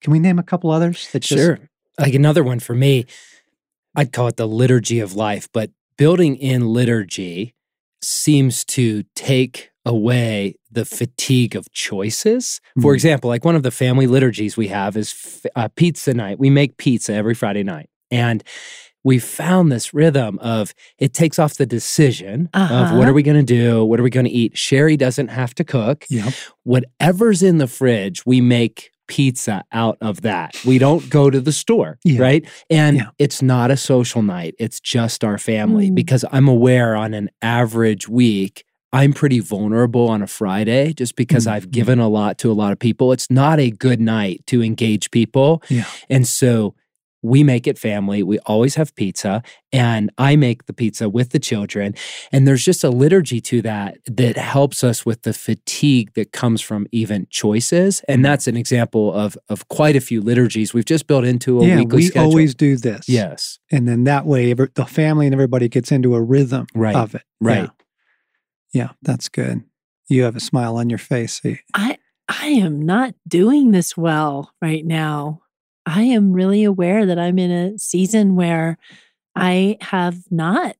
Can 0.00 0.12
we 0.12 0.18
name 0.18 0.38
a 0.38 0.42
couple 0.42 0.70
others? 0.70 1.08
That 1.12 1.20
just- 1.20 1.42
Sure. 1.42 1.58
Like 1.98 2.14
another 2.14 2.42
one 2.42 2.60
for 2.60 2.74
me, 2.74 3.04
I'd 3.94 4.12
call 4.12 4.28
it 4.28 4.36
the 4.36 4.48
liturgy 4.48 5.00
of 5.00 5.14
life, 5.14 5.48
but 5.52 5.70
building 5.98 6.36
in 6.36 6.66
liturgy 6.72 7.54
seems 8.02 8.64
to 8.64 9.02
take 9.14 9.70
away 9.84 10.54
the 10.70 10.84
fatigue 10.86 11.54
of 11.54 11.70
choices. 11.72 12.60
For 12.80 12.92
Mhm. 12.92 12.94
example, 12.94 13.28
like 13.28 13.44
one 13.44 13.56
of 13.56 13.62
the 13.62 13.70
family 13.70 14.06
liturgies 14.06 14.56
we 14.56 14.68
have 14.68 14.96
is 14.96 15.12
f- 15.12 15.46
uh, 15.56 15.68
pizza 15.68 16.14
night. 16.14 16.38
We 16.38 16.48
make 16.48 16.76
pizza 16.78 17.12
every 17.12 17.34
Friday 17.34 17.62
night. 17.64 17.90
And 18.10 18.42
we 19.04 19.18
found 19.18 19.72
this 19.72 19.94
rhythm 19.94 20.38
of 20.40 20.74
it 20.98 21.12
takes 21.14 21.38
off 21.38 21.54
the 21.56 21.66
decision 21.66 22.48
of 22.54 22.70
Uh-huh. 22.70 22.96
what 22.96 23.08
are 23.08 23.12
we 23.14 23.22
going 23.22 23.44
to 23.44 23.54
do? 23.54 23.84
What 23.84 23.98
are 23.98 24.02
we 24.02 24.10
going 24.10 24.26
to 24.26 24.32
eat? 24.32 24.56
Sherry 24.58 24.96
doesn't 24.96 25.28
have 25.28 25.54
to 25.56 25.64
cook 25.64 26.04
Yep. 26.10 26.32
whatever's 26.64 27.42
in 27.42 27.58
the 27.58 27.66
fridge, 27.66 28.24
we 28.26 28.40
make 28.40 28.90
pizza 29.08 29.64
out 29.72 29.98
of 30.00 30.20
that. 30.22 30.54
We 30.64 30.78
don't 30.78 31.10
go 31.10 31.30
to 31.30 31.40
the 31.40 31.50
store, 31.52 31.98
Yeah. 32.04 32.20
right? 32.22 32.44
And 32.70 32.96
Yeah. 32.98 33.06
it's 33.18 33.42
not 33.42 33.70
a 33.72 33.76
social 33.76 34.22
night, 34.22 34.54
it's 34.58 34.78
just 34.80 35.24
our 35.24 35.36
family 35.38 35.90
Mm. 35.90 35.94
because 35.96 36.24
I'm 36.30 36.46
aware 36.46 36.94
on 36.94 37.12
an 37.14 37.28
average 37.42 38.08
week, 38.08 38.64
I'm 38.92 39.12
pretty 39.12 39.38
vulnerable 39.40 40.08
on 40.08 40.22
a 40.22 40.26
Friday 40.28 40.92
just 40.92 41.16
because 41.16 41.46
Mhm. 41.46 41.52
I've 41.52 41.70
given 41.70 41.98
a 41.98 42.08
lot 42.08 42.38
to 42.38 42.50
a 42.50 42.54
lot 42.54 42.72
of 42.72 42.78
people. 42.78 43.12
It's 43.12 43.30
not 43.30 43.58
a 43.58 43.70
good 43.70 44.00
night 44.00 44.42
to 44.46 44.62
engage 44.62 45.10
people. 45.10 45.62
Yeah. 45.68 45.84
And 46.08 46.26
so 46.26 46.74
we 47.22 47.44
make 47.44 47.66
it 47.66 47.78
family. 47.78 48.22
We 48.22 48.38
always 48.40 48.74
have 48.76 48.94
pizza, 48.94 49.42
and 49.72 50.10
I 50.18 50.36
make 50.36 50.66
the 50.66 50.72
pizza 50.72 51.08
with 51.08 51.30
the 51.30 51.38
children. 51.38 51.94
And 52.32 52.46
there's 52.48 52.64
just 52.64 52.82
a 52.84 52.90
liturgy 52.90 53.40
to 53.42 53.62
that 53.62 53.98
that 54.06 54.36
helps 54.36 54.82
us 54.82 55.04
with 55.04 55.22
the 55.22 55.32
fatigue 55.32 56.12
that 56.14 56.32
comes 56.32 56.60
from 56.60 56.86
even 56.92 57.26
choices. 57.30 58.00
And 58.08 58.24
that's 58.24 58.46
an 58.46 58.56
example 58.56 59.12
of 59.12 59.36
of 59.48 59.68
quite 59.68 59.96
a 59.96 60.00
few 60.00 60.20
liturgies 60.20 60.72
we've 60.72 60.84
just 60.84 61.06
built 61.06 61.24
into 61.24 61.60
a 61.60 61.66
yeah, 61.66 61.76
weekly 61.76 61.96
we 61.96 62.02
schedule. 62.06 62.28
always 62.30 62.54
do 62.54 62.76
this. 62.76 63.08
yes, 63.08 63.58
And 63.70 63.86
then 63.88 64.04
that 64.04 64.24
way, 64.26 64.50
every, 64.50 64.68
the 64.74 64.86
family 64.86 65.26
and 65.26 65.34
everybody 65.34 65.68
gets 65.68 65.92
into 65.92 66.14
a 66.14 66.22
rhythm 66.22 66.66
Right. 66.74 66.96
of 66.96 67.14
it. 67.14 67.22
Right. 67.40 67.64
Yeah. 67.64 67.68
Yeah, 68.72 68.88
that's 69.02 69.28
good. 69.28 69.64
You 70.08 70.22
have 70.22 70.36
a 70.36 70.40
smile 70.40 70.76
on 70.76 70.88
your 70.90 70.98
face. 70.98 71.40
eh? 71.44 71.56
I 71.74 71.98
I 72.28 72.46
am 72.48 72.80
not 72.80 73.14
doing 73.26 73.72
this 73.72 73.96
well 73.96 74.52
right 74.62 74.86
now. 74.86 75.42
I 75.86 76.02
am 76.02 76.32
really 76.32 76.64
aware 76.64 77.06
that 77.06 77.18
I'm 77.18 77.38
in 77.38 77.50
a 77.50 77.78
season 77.78 78.36
where 78.36 78.78
I 79.34 79.76
have 79.80 80.18
not 80.30 80.76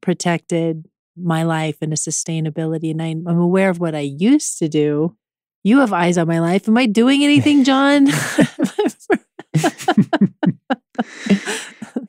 protected 0.00 0.86
my 1.16 1.42
life 1.42 1.76
and 1.80 1.92
a 1.92 1.96
sustainability 1.96 2.90
and 2.90 3.02
I, 3.02 3.08
I'm 3.08 3.38
aware 3.40 3.70
of 3.70 3.78
what 3.80 3.94
I 3.94 4.00
used 4.00 4.58
to 4.58 4.68
do. 4.68 5.16
You 5.64 5.80
have 5.80 5.92
eyes 5.92 6.16
on 6.16 6.26
my 6.26 6.38
life. 6.40 6.68
Am 6.68 6.76
I 6.78 6.86
doing 6.86 7.22
anything, 7.24 7.64
John? 7.64 8.08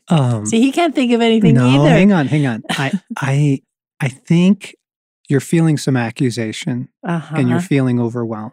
Um, 0.10 0.46
See, 0.46 0.60
he 0.60 0.72
can't 0.74 0.94
think 0.94 1.14
of 1.14 1.22
anything 1.22 1.56
no, 1.56 1.66
either. 1.66 1.90
hang 1.90 2.12
on, 2.12 2.28
hang 2.28 2.46
on. 2.46 2.64
I, 2.72 2.92
I, 3.16 3.62
I 4.02 4.10
think 4.10 4.76
you're 5.30 5.40
feeling 5.40 5.78
some 5.78 5.96
accusation 5.96 6.90
Uh-huh. 7.04 7.36
and 7.38 7.48
you're 7.50 7.62
feeling 7.62 7.98
overwhelmed, 8.00 8.52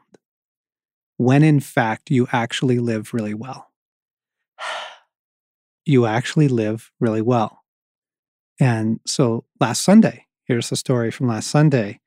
when 1.19 1.43
in 1.43 1.61
fact 1.61 2.11
you 2.11 2.27
actually 2.33 2.79
live 2.79 3.13
really 3.13 3.35
well. 3.35 3.71
You 5.85 6.05
actually 6.05 6.49
live 6.49 6.93
really 7.01 7.23
well. 7.23 7.63
And 8.61 9.01
so 9.07 9.47
last 9.59 9.83
Sunday, 9.83 10.27
here's 10.45 10.69
the 10.69 10.77
story 10.77 11.11
from 11.11 11.29
last 11.29 11.49
Sunday. 11.49 12.01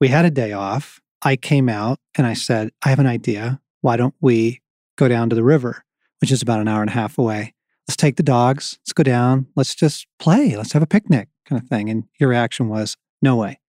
We 0.00 0.08
had 0.08 0.24
a 0.24 0.30
day 0.30 0.50
off. 0.50 1.00
I 1.22 1.36
came 1.36 1.68
out 1.68 2.00
and 2.16 2.26
I 2.26 2.34
said, 2.34 2.70
I 2.82 2.88
have 2.88 2.98
an 2.98 3.06
idea. 3.06 3.60
Why 3.80 3.96
don't 3.96 4.16
we 4.20 4.60
go 4.96 5.06
down 5.06 5.30
to 5.30 5.36
the 5.36 5.44
river, 5.44 5.84
which 6.20 6.32
is 6.32 6.42
about 6.42 6.58
an 6.58 6.66
hour 6.66 6.80
and 6.80 6.90
a 6.90 6.94
half 6.94 7.16
away? 7.16 7.54
Let's 7.86 7.96
take 7.96 8.16
the 8.16 8.24
dogs. 8.24 8.78
Let's 8.80 8.92
go 8.92 9.04
down. 9.04 9.46
Let's 9.54 9.76
just 9.76 10.08
play. 10.18 10.56
Let's 10.56 10.72
have 10.72 10.82
a 10.82 10.86
picnic 10.88 11.28
kind 11.48 11.62
of 11.62 11.68
thing. 11.68 11.90
And 11.90 12.08
your 12.18 12.28
reaction 12.28 12.68
was, 12.68 12.96
no 13.22 13.36
way. 13.36 13.60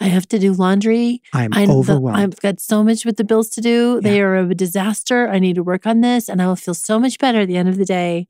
I 0.00 0.06
have 0.08 0.26
to 0.28 0.38
do 0.38 0.52
laundry. 0.52 1.22
I'm 1.32 1.52
I'm 1.54 1.68
the- 1.68 1.74
overwhelmed. 1.74 2.18
I've 2.20 2.40
got 2.40 2.60
so 2.60 2.82
much 2.82 3.04
with 3.04 3.16
the 3.16 3.24
bills 3.24 3.48
to 3.50 3.60
do. 3.60 4.00
They 4.00 4.20
are 4.20 4.36
a 4.36 4.54
disaster. 4.54 5.28
I 5.28 5.38
need 5.38 5.54
to 5.54 5.62
work 5.62 5.86
on 5.86 6.00
this, 6.00 6.28
and 6.28 6.42
I 6.42 6.46
will 6.46 6.56
feel 6.56 6.74
so 6.74 6.98
much 6.98 7.18
better 7.18 7.40
at 7.40 7.48
the 7.48 7.56
end 7.56 7.68
of 7.68 7.76
the 7.76 7.84
day 7.84 8.26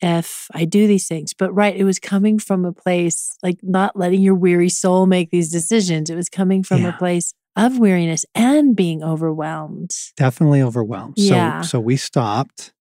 if 0.00 0.48
I 0.54 0.64
do 0.64 0.86
these 0.86 1.06
things. 1.06 1.34
But 1.34 1.52
right, 1.54 1.76
it 1.76 1.84
was 1.84 1.98
coming 1.98 2.38
from 2.38 2.64
a 2.64 2.72
place 2.72 3.36
like 3.42 3.58
not 3.62 3.96
letting 3.96 4.22
your 4.22 4.34
weary 4.34 4.70
soul 4.70 5.06
make 5.06 5.30
these 5.30 5.50
decisions. 5.50 6.08
It 6.08 6.14
was 6.16 6.28
coming 6.28 6.62
from 6.62 6.82
Yeah. 6.82 6.88
a 6.88 6.92
place 6.98 7.34
of 7.56 7.78
weariness 7.78 8.24
and 8.34 8.74
being 8.74 9.02
overwhelmed. 9.02 9.90
definitely 10.16 10.62
overwhelmed. 10.62 11.14
Yeah. 11.18 11.60
So 11.62 11.68
so 11.68 11.80
we 11.80 11.96
stopped 11.96 12.72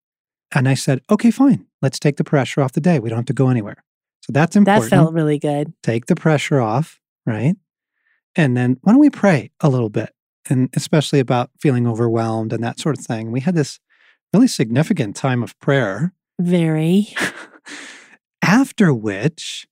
and 0.55 0.69
I 0.69 0.75
said, 0.75 1.01
okay, 1.09 1.31
fine. 1.31 1.65
Let's 1.81 1.99
take 1.99 2.15
the 2.17 2.23
pressure 2.23 2.61
off 2.61 2.71
the 2.73 2.79
day. 2.81 2.99
We 2.99 3.09
don't 3.09 3.17
have 3.17 3.25
to 3.25 3.33
go 3.33 3.49
anywhere. 3.49 3.83
So 4.21 4.31
that's 4.31 4.55
important. 4.55 4.83
That 4.89 4.95
felt 4.95 5.13
really 5.13 5.39
good. 5.39 5.73
take 5.83 6.05
the 6.05 6.15
pressure 6.15 6.61
off, 6.61 6.99
right? 7.25 7.55
And 8.35 8.55
then 8.55 8.77
why 8.81 8.93
don't 8.93 9.01
we 9.01 9.09
pray 9.09 9.51
a 9.61 9.69
little 9.69 9.89
bit? 9.89 10.13
And 10.49 10.69
especially 10.75 11.19
about 11.19 11.51
feeling 11.59 11.87
overwhelmed 11.87 12.53
and 12.53 12.63
that 12.63 12.79
sort 12.79 12.97
of 12.97 13.05
thing. 13.05 13.31
We 13.31 13.41
had 13.41 13.55
this 13.55 13.79
really 14.33 14.47
significant 14.47 15.15
time 15.15 15.43
of 15.43 15.59
prayer, 15.59 16.13
Very. 16.39 17.13
after 18.41 18.93
which 18.93 19.67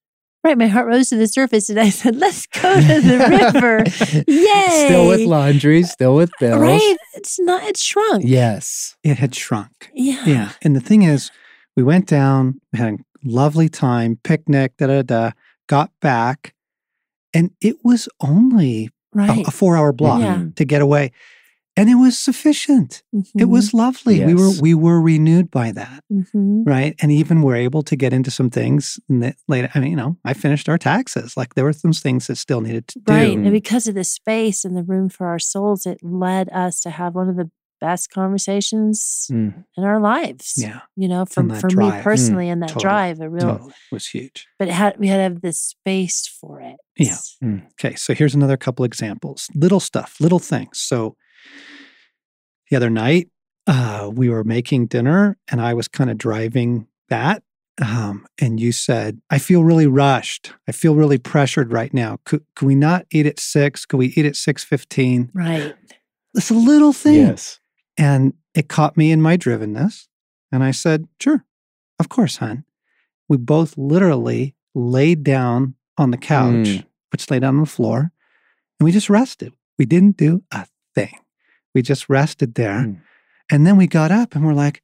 Right, 0.47 0.57
my 0.57 0.67
heart 0.67 0.87
rose 0.87 1.09
to 1.09 1.17
the 1.17 1.27
surface 1.27 1.69
and 1.69 1.77
I 1.77 1.89
said, 1.89 2.15
let's 2.15 2.45
go 2.47 2.75
to 2.75 3.01
the 3.01 3.51
river. 3.53 3.83
Yay. 4.31 4.85
Still 4.87 5.09
with 5.09 5.21
laundry, 5.21 5.83
still 5.83 6.15
with 6.15 6.31
bills. 6.39 6.61
Right? 6.61 6.97
It's 7.15 7.37
not, 7.37 7.63
it's 7.63 7.83
shrunk. 7.83 8.23
Yes. 8.25 8.95
it 9.03 9.17
had 9.17 9.35
shrunk. 9.35 9.91
Yeah. 9.93 10.23
Yeah. 10.25 10.51
And 10.61 10.73
the 10.73 10.79
thing 10.79 11.01
is, 11.01 11.31
we 11.75 11.83
went 11.83 12.07
down, 12.07 12.61
we 12.71 12.79
had 12.79 12.93
a 12.93 12.97
lovely 13.25 13.67
time, 13.67 14.19
picnic, 14.23 14.77
da 14.77 14.87
da 14.87 15.01
da, 15.01 15.31
got 15.67 15.91
back, 15.99 16.53
and 17.37 17.51
it 17.61 17.77
was 17.83 18.09
only 18.19 18.85
a- 18.85 18.89
Right. 19.17 19.47
a, 19.47 19.51
four 19.51 19.77
hour 19.77 19.93
block 19.93 20.21
Yeah. 20.21 20.45
to 20.55 20.65
get 20.65 20.81
away. 20.81 21.11
And 21.79 21.89
it 21.89 21.95
was 21.95 22.17
sufficient. 22.17 23.03
It 23.13 23.25
Mhm. 23.45 23.49
was 23.49 23.71
lovely. 23.71 24.25
We 24.25 24.33
were 24.33 24.49
we 24.59 24.73
were 24.73 24.99
renewed 24.99 25.51
by 25.51 25.71
that, 25.73 26.03
Mhm. 26.11 26.65
right? 26.65 26.95
And 27.01 27.11
even 27.11 27.43
we're 27.43 27.55
able 27.67 27.83
to 27.83 27.95
get 27.95 28.13
into 28.13 28.31
some 28.31 28.49
things 28.49 28.99
in 29.09 29.19
the 29.19 29.35
later. 29.47 29.69
I 29.75 29.79
mean, 29.79 29.91
you 29.91 29.95
know, 29.95 30.17
I 30.25 30.33
finished 30.33 30.67
our 30.69 30.79
taxes. 30.79 31.37
Like 31.37 31.53
there 31.53 31.63
were 31.65 31.73
some 31.73 31.93
things 31.93 32.25
that 32.27 32.37
still 32.37 32.61
needed 32.61 32.87
to 32.89 32.99
do. 32.99 33.13
Right. 33.13 33.37
And 33.37 33.51
because 33.51 33.85
of 33.87 33.93
the 33.93 34.03
space 34.03 34.65
and 34.65 34.75
the 34.75 34.83
room 34.83 35.07
for 35.07 35.27
our 35.27 35.37
souls, 35.39 35.85
it 35.85 35.99
led 36.01 36.49
us 36.49 36.79
to 36.81 36.89
have 36.89 37.13
one 37.13 37.29
of 37.29 37.35
the 37.35 37.51
best 37.79 38.09
conversations 38.11 39.27
Mm. 39.31 39.63
in 39.77 39.83
our 39.83 39.99
lives. 39.99 40.53
Yeah, 40.57 40.81
You 40.95 41.07
know, 41.07 41.25
from 41.25 41.49
for 41.49 41.67
drive. 41.67 41.93
me 41.93 41.99
Mm, 41.99 42.03
personally 42.03 42.49
and 42.49 42.61
that 42.61 42.69
totally, 42.69 42.83
drive, 42.83 43.19
a 43.21 43.29
real 43.29 43.41
totally 43.57 43.73
was 43.91 44.07
huge. 44.07 44.47
but 44.59 44.67
it 44.67 44.73
had 44.73 44.97
we 44.99 45.07
had 45.07 45.17
to 45.17 45.23
have 45.23 45.41
the 45.41 45.53
space 45.53 46.27
for 46.27 46.61
it. 46.61 46.77
Yeah. 46.97 47.17
Okay, 47.73 47.95
so 47.95 48.13
here's 48.13 48.33
another 48.35 48.57
couple 48.57 48.83
examples. 48.85 49.49
Little 49.53 49.79
stuff, 49.79 50.15
little 50.19 50.39
things. 50.39 50.79
So 50.79 51.15
the 52.69 52.75
other 52.77 52.89
night, 52.89 53.29
uh, 53.67 54.09
we 54.13 54.29
were 54.29 54.43
making 54.43 54.87
dinner 54.87 55.37
and 55.49 55.61
I 55.61 55.73
was 55.73 55.87
kind 55.87 56.09
of 56.09 56.17
driving 56.17 56.87
that. 57.09 57.43
Um, 57.79 58.25
and 58.41 58.59
you 58.59 58.71
said, 58.71 59.21
I 59.29 59.37
feel 59.37 59.63
really 59.63 59.85
rushed. 59.85 60.51
I 60.67 60.71
feel 60.71 60.95
really 60.95 61.19
pressured 61.19 61.71
right 61.71 61.93
now. 61.93 62.17
Could, 62.25 62.43
could 62.55 62.65
we 62.65 62.73
not 62.75 63.05
eat 63.11 63.27
at 63.27 63.39
six? 63.39 63.85
Could 63.85 63.97
we 63.97 64.07
eat 64.15 64.25
at 64.25 64.33
6.15? 64.33 65.29
Right. 65.33 65.75
It's 66.33 66.49
a 66.49 66.55
little 66.55 66.91
thing. 66.93 67.15
Yes. 67.27 67.59
And 67.97 68.33
it 68.53 68.67
caught 68.69 68.97
me 68.97 69.11
in 69.11 69.21
my 69.21 69.37
drivenness. 69.37 70.07
And 70.51 70.63
I 70.63 70.71
said, 70.71 71.07
sure, 71.21 71.43
of 71.99 72.09
course, 72.09 72.37
hon. 72.37 72.63
We 73.27 73.37
both 73.37 73.77
literally 73.77 74.55
laid 74.75 75.23
down 75.23 75.75
on 75.97 76.11
the 76.11 76.17
couch, 76.17 76.53
Mm. 76.67 76.85
which 77.11 77.29
laid 77.29 77.41
down 77.41 77.55
on 77.55 77.61
the 77.61 77.65
floor, 77.67 78.11
and 78.79 78.85
we 78.85 78.91
just 78.91 79.09
rested. 79.09 79.53
We 79.77 79.85
didn't 79.85 80.17
do 80.17 80.43
a 80.51 80.65
thing. 80.95 81.17
We 81.73 81.81
just 81.81 82.07
rested 82.09 82.55
there. 82.55 82.79
Mm. 82.81 83.01
And 83.51 83.65
then 83.67 83.77
we 83.77 83.87
got 83.87 84.11
up 84.11 84.35
and 84.35 84.45
we're 84.45 84.53
like, 84.53 84.81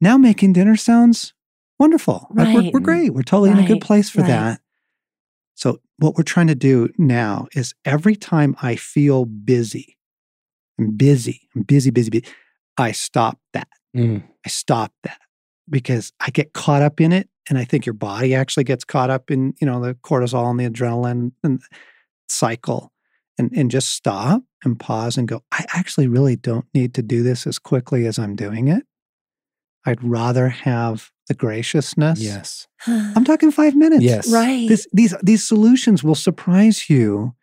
now 0.00 0.16
making 0.16 0.52
dinner 0.52 0.76
sounds 0.76 1.32
wonderful. 1.78 2.26
Like 2.34 2.54
we're, 2.54 2.70
we're 2.72 2.80
great. 2.80 3.14
We're 3.14 3.22
totally 3.22 3.50
in 3.50 3.58
a 3.58 3.66
good 3.66 3.80
place 3.80 4.10
for 4.10 4.20
Right. 4.20 4.28
that. 4.28 4.60
So, 5.54 5.80
what 5.98 6.16
we're 6.16 6.22
trying 6.24 6.46
to 6.46 6.54
do 6.54 6.88
now 6.96 7.46
is 7.54 7.74
every 7.84 8.16
time 8.16 8.56
I 8.62 8.76
feel 8.76 9.24
busy, 9.26 9.98
I'm 10.78 10.96
busy, 10.96 11.48
I'm 11.54 11.62
busy, 11.62 11.90
busy, 11.90 12.10
busy, 12.10 12.24
I 12.80 12.92
stop 12.92 13.38
that. 13.52 13.68
Mm. 13.96 14.22
I 14.44 14.48
stop 14.48 14.92
that 15.02 15.20
because 15.68 16.12
I 16.20 16.30
get 16.30 16.52
caught 16.52 16.82
up 16.82 17.00
in 17.00 17.12
it. 17.12 17.28
And 17.48 17.58
I 17.58 17.64
think 17.64 17.84
your 17.84 17.94
body 17.94 18.34
actually 18.34 18.64
gets 18.64 18.84
caught 18.84 19.10
up 19.10 19.30
in, 19.30 19.54
you 19.60 19.66
know, 19.66 19.80
the 19.80 19.94
cortisol 19.94 20.50
and 20.50 20.60
the 20.60 20.68
adrenaline 20.68 21.32
and 21.42 21.60
cycle 22.28 22.92
and, 23.38 23.50
and 23.52 23.70
just 23.70 23.90
stop 23.90 24.42
and 24.64 24.78
pause 24.78 25.16
and 25.16 25.26
go, 25.26 25.42
I 25.50 25.64
actually 25.74 26.06
really 26.06 26.36
don't 26.36 26.66
need 26.74 26.94
to 26.94 27.02
do 27.02 27.22
this 27.22 27.46
as 27.46 27.58
quickly 27.58 28.06
as 28.06 28.18
I'm 28.18 28.36
doing 28.36 28.68
it. 28.68 28.84
I'd 29.86 30.04
rather 30.04 30.48
have 30.48 31.10
the 31.26 31.34
graciousness. 31.34 32.20
Yes. 32.20 32.68
I'm 32.86 33.24
talking 33.24 33.50
five 33.50 33.74
minutes. 33.74 34.02
Yes. 34.02 34.30
right. 34.30 34.68
This, 34.68 34.86
these, 34.92 35.14
these 35.22 35.46
solutions 35.46 36.04
will 36.04 36.14
surprise 36.14 36.90
you 36.90 37.34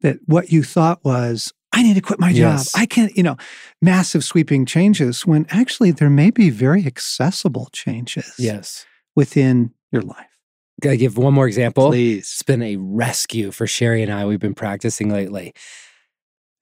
that 0.00 0.18
what 0.26 0.52
you 0.52 0.62
thought 0.62 1.04
was, 1.04 1.52
I 1.72 1.82
need 1.82 1.94
to 1.94 2.00
quit 2.02 2.20
my 2.20 2.28
job. 2.32 2.58
Yes. 2.58 2.70
I 2.76 2.84
can't, 2.86 3.16
you 3.16 3.22
know, 3.22 3.36
massive 3.80 4.24
sweeping 4.24 4.66
changes 4.66 5.26
when 5.26 5.46
actually 5.50 5.90
there 5.90 6.10
may 6.10 6.30
be 6.30 6.50
very 6.50 6.86
accessible 6.86 7.68
changes 7.72 8.34
Yes. 8.38 8.84
within 9.16 9.72
your 9.90 10.02
life. 10.02 10.26
Can 10.82 10.90
I 10.90 10.96
give 10.96 11.16
one 11.16 11.32
more 11.32 11.46
example? 11.46 11.88
Please. 11.88 12.20
It's 12.34 12.42
been 12.42 12.62
a 12.62 12.76
rescue 12.76 13.50
for 13.52 13.66
Sherry 13.66 14.02
and 14.02 14.12
I. 14.12 14.26
We've 14.26 14.38
been 14.40 14.54
practicing 14.54 15.10
lately 15.10 15.54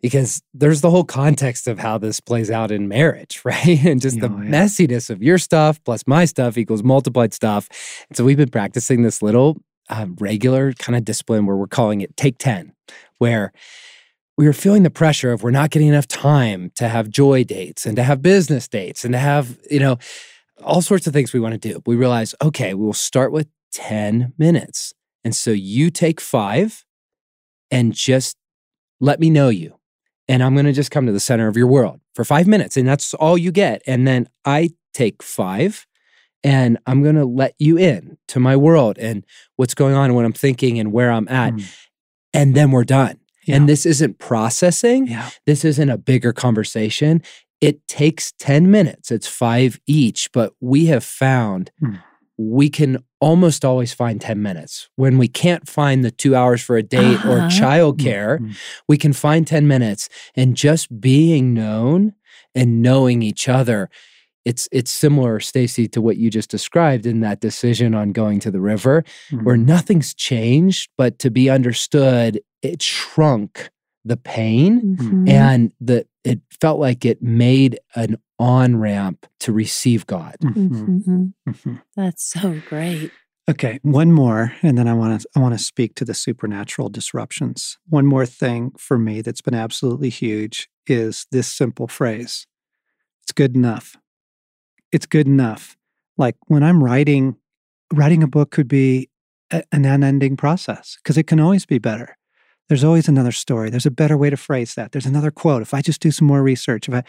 because 0.02 0.42
there's 0.54 0.80
the 0.80 0.90
whole 0.90 1.04
context 1.04 1.66
of 1.66 1.78
how 1.78 1.98
this 1.98 2.20
plays 2.20 2.50
out 2.50 2.70
in 2.70 2.86
marriage, 2.88 3.40
right? 3.44 3.84
And 3.84 4.00
just 4.00 4.20
the 4.20 4.28
Oh, 4.28 4.40
yeah. 4.42 4.50
messiness 4.50 5.10
of 5.10 5.22
your 5.22 5.38
stuff 5.38 5.82
plus 5.84 6.04
my 6.06 6.24
stuff 6.24 6.56
equals 6.56 6.82
multiplied 6.82 7.34
stuff. 7.34 7.68
And 8.08 8.16
so 8.16 8.24
we've 8.24 8.36
been 8.36 8.48
practicing 8.50 9.02
this 9.02 9.22
little 9.22 9.58
uh, 9.88 10.06
regular 10.18 10.72
kind 10.74 10.96
of 10.96 11.04
discipline 11.04 11.46
where 11.46 11.56
we're 11.56 11.66
calling 11.66 12.00
it 12.00 12.16
take 12.16 12.38
10, 12.38 12.72
where 13.18 13.52
we 14.40 14.46
were 14.46 14.54
feeling 14.54 14.84
the 14.84 14.90
pressure 14.90 15.32
of 15.32 15.42
we're 15.42 15.50
not 15.50 15.68
getting 15.68 15.88
enough 15.88 16.08
time 16.08 16.72
to 16.74 16.88
have 16.88 17.10
joy 17.10 17.44
dates 17.44 17.84
and 17.84 17.94
to 17.94 18.02
have 18.02 18.22
business 18.22 18.66
dates 18.68 19.04
and 19.04 19.12
to 19.12 19.18
have, 19.18 19.58
you 19.70 19.78
know, 19.78 19.98
all 20.64 20.80
sorts 20.80 21.06
of 21.06 21.12
things 21.12 21.34
we 21.34 21.40
want 21.40 21.52
to 21.52 21.58
do. 21.58 21.82
We 21.84 21.94
realize, 21.94 22.34
okay, 22.40 22.72
we 22.72 22.82
will 22.82 22.94
start 22.94 23.32
with 23.32 23.48
10 23.72 24.32
minutes. 24.38 24.94
And 25.24 25.36
so 25.36 25.50
you 25.50 25.90
take 25.90 26.22
five 26.22 26.86
and 27.70 27.92
just 27.92 28.38
let 28.98 29.20
me 29.20 29.28
know 29.28 29.50
you. 29.50 29.78
And 30.26 30.42
I'm 30.42 30.54
going 30.54 30.64
to 30.64 30.72
just 30.72 30.90
come 30.90 31.04
to 31.04 31.12
the 31.12 31.20
center 31.20 31.46
of 31.46 31.54
your 31.58 31.66
world 31.66 32.00
for 32.14 32.24
five 32.24 32.46
minutes. 32.46 32.78
And 32.78 32.88
that's 32.88 33.12
all 33.12 33.36
you 33.36 33.52
get. 33.52 33.82
And 33.86 34.08
then 34.08 34.26
I 34.46 34.70
take 34.94 35.22
five 35.22 35.86
and 36.42 36.78
I'm 36.86 37.02
going 37.02 37.16
to 37.16 37.26
let 37.26 37.56
you 37.58 37.76
in 37.76 38.16
to 38.28 38.40
my 38.40 38.56
world 38.56 38.96
and 38.96 39.22
what's 39.56 39.74
going 39.74 39.92
on 39.92 40.06
and 40.06 40.14
what 40.14 40.24
I'm 40.24 40.32
thinking 40.32 40.80
and 40.80 40.92
where 40.92 41.10
I'm 41.10 41.28
at. 41.28 41.52
Mm. 41.52 41.76
And 42.32 42.54
then 42.54 42.70
we're 42.70 42.84
done. 42.84 43.20
Yeah. 43.44 43.56
And 43.56 43.68
this 43.68 43.86
isn't 43.86 44.18
processing. 44.18 45.06
Yeah. 45.06 45.30
This 45.46 45.64
isn't 45.64 45.88
a 45.90 45.98
bigger 45.98 46.32
conversation. 46.32 47.22
It 47.60 47.86
takes 47.88 48.32
10 48.38 48.70
minutes. 48.70 49.10
It's 49.10 49.26
five 49.26 49.80
each, 49.86 50.30
but 50.32 50.52
we 50.60 50.86
have 50.86 51.04
found 51.04 51.70
Hmm. 51.80 51.96
we 52.38 52.70
can 52.70 53.04
almost 53.20 53.66
always 53.66 53.92
find 53.92 54.18
10 54.18 54.40
minutes. 54.40 54.88
When 54.96 55.18
we 55.18 55.28
can't 55.28 55.68
find 55.68 56.02
the 56.02 56.10
two 56.10 56.34
hours 56.34 56.62
for 56.62 56.78
a 56.78 56.82
date 56.82 57.22
or 57.26 57.38
Uh-huh. 57.40 57.48
childcare, 57.50 58.38
Mhm. 58.38 58.56
we 58.88 58.96
can 58.96 59.12
find 59.12 59.46
10 59.46 59.68
minutes 59.68 60.08
and 60.34 60.56
just 60.56 61.00
being 61.02 61.52
known 61.52 62.14
and 62.54 62.80
knowing 62.80 63.20
each 63.22 63.46
other. 63.46 63.90
It's 64.44 64.68
it's 64.72 64.90
similar, 64.90 65.38
Stasi, 65.38 65.90
to 65.92 66.00
what 66.00 66.16
you 66.16 66.30
just 66.30 66.50
described 66.50 67.04
in 67.06 67.20
that 67.20 67.40
decision 67.40 67.94
on 67.94 68.12
going 68.12 68.40
to 68.40 68.50
the 68.50 68.60
river 68.60 69.04
where 69.42 69.56
Mhm. 69.56 69.66
nothing's 69.66 70.14
changed, 70.14 70.90
but 70.96 71.18
to 71.18 71.30
be 71.30 71.50
understood, 71.50 72.40
it 72.62 72.80
shrunk 72.82 73.70
the 74.04 74.16
pain 74.16 74.96
Mhm. 74.96 75.28
and 75.28 75.72
the 75.80 76.06
it 76.24 76.40
felt 76.60 76.78
like 76.80 77.04
it 77.04 77.22
made 77.22 77.78
an 77.94 78.16
on 78.38 78.76
ramp 78.76 79.26
to 79.40 79.52
receive 79.52 80.06
God. 80.06 80.36
Mhm. 80.42 80.70
Mhm. 80.70 81.32
Mhm. 81.48 81.82
That's 81.96 82.24
so 82.24 82.60
great. 82.68 83.10
Okay, 83.50 83.78
one 83.82 84.12
more, 84.12 84.52
and 84.62 84.78
then 84.78 84.86
I 84.88 84.94
want 84.94 85.20
to 85.20 85.28
I 85.36 85.40
want 85.40 85.58
to 85.58 85.62
speak 85.64 85.94
to 85.96 86.04
the 86.04 86.14
supernatural 86.14 86.88
disruptions. 86.88 87.76
One 87.88 88.06
more 88.06 88.24
thing 88.26 88.72
for 88.78 88.98
me 88.98 89.20
that's 89.22 89.40
been 89.42 89.54
absolutely 89.54 90.08
huge 90.08 90.68
is 90.86 91.26
this 91.30 91.48
simple 91.48 91.88
phrase: 91.88 92.46
"It's 93.22 93.32
good 93.32 93.54
enough." 93.54 93.96
It's 94.92 95.06
good 95.06 95.26
enough. 95.26 95.76
Like 96.16 96.36
when 96.46 96.62
I'm 96.62 96.82
writing, 96.82 97.36
writing 97.92 98.22
a 98.22 98.28
book 98.28 98.50
could 98.50 98.68
be 98.68 99.08
a- 99.50 99.64
an 99.72 99.84
unending 99.84 100.36
process 100.36 100.96
because 101.02 101.16
it 101.16 101.26
can 101.26 101.40
always 101.40 101.66
be 101.66 101.78
better. 101.78 102.16
There's 102.68 102.84
always 102.84 103.08
another 103.08 103.32
story. 103.32 103.68
There's 103.68 103.86
a 103.86 103.90
better 103.90 104.16
way 104.16 104.30
to 104.30 104.36
phrase 104.36 104.74
that. 104.74 104.92
There's 104.92 105.06
another 105.06 105.32
quote. 105.32 105.62
If 105.62 105.74
I 105.74 105.82
just 105.82 106.00
do 106.00 106.12
some 106.12 106.28
more 106.28 106.42
research, 106.42 106.88
if 106.88 106.94
I, 106.94 107.02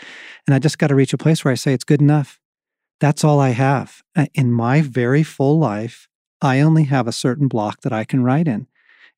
and 0.48 0.56
I 0.56 0.60
just 0.60 0.80
got 0.80 0.88
to 0.88 0.96
reach 0.96 1.14
a 1.14 1.20
place 1.20 1.46
where 1.46 1.52
I 1.52 1.56
say 1.56 1.74
it's 1.74 1.84
good 1.84 2.02
enough. 2.02 2.40
That's 3.00 3.24
all 3.24 3.40
I 3.40 3.50
have 3.50 4.02
in 4.34 4.52
my 4.52 4.82
very 4.82 5.24
full 5.24 5.60
life. 5.60 6.08
I 6.42 6.62
only 6.62 6.86
have 6.86 7.08
a 7.08 7.12
certain 7.12 7.48
block 7.48 7.82
that 7.82 7.94
I 7.94 8.04
can 8.04 8.24
write 8.24 8.48
in. 8.48 8.68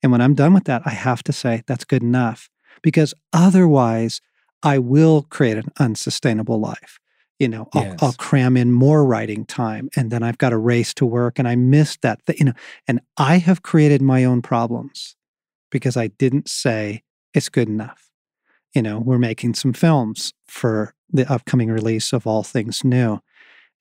And 0.01 0.11
when 0.11 0.19
I'm 0.19 0.35
done 0.35 0.53
with 0.53 0.65
that, 0.65 0.81
I 0.85 0.89
have 0.89 1.23
to 1.23 1.33
say 1.33 1.63
that's 1.65 1.85
good 1.85 2.03
enough 2.03 2.49
because 2.81 3.13
otherwise 3.31 4.19
I 4.61 4.79
will 4.79 5.21
create 5.23 5.57
an 5.57 5.71
unsustainable 5.79 6.59
life. 6.59 6.99
You 7.39 7.47
know, 7.49 7.67
I'll, 7.73 7.83
Yes. 7.83 7.99
I'll 8.01 8.13
cram 8.13 8.55
in 8.55 8.71
more 8.71 9.03
writing 9.05 9.45
time 9.45 9.89
and 9.95 10.11
then 10.11 10.23
I've 10.23 10.37
got 10.37 10.53
a 10.53 10.57
race 10.57 10.93
to 10.95 11.05
work 11.05 11.39
and 11.39 11.47
I 11.47 11.55
missed 11.55 12.01
that. 12.01 12.25
Th- 12.25 12.39
you 12.39 12.45
know, 12.45 12.53
and 12.87 13.01
I 13.17 13.37
have 13.39 13.63
created 13.63 14.01
my 14.01 14.23
own 14.23 14.41
problems 14.41 15.15
because 15.71 15.97
I 15.97 16.07
didn't 16.07 16.47
say 16.47 17.03
it's 17.33 17.49
good 17.49 17.67
enough. 17.67 18.09
You 18.73 18.81
know, 18.81 18.99
we're 18.99 19.17
making 19.19 19.55
some 19.55 19.73
films 19.73 20.33
for 20.47 20.93
the 21.11 21.31
upcoming 21.31 21.69
release 21.69 22.13
of 22.13 22.25
All 22.25 22.43
Things 22.43 22.83
New. 22.83 23.19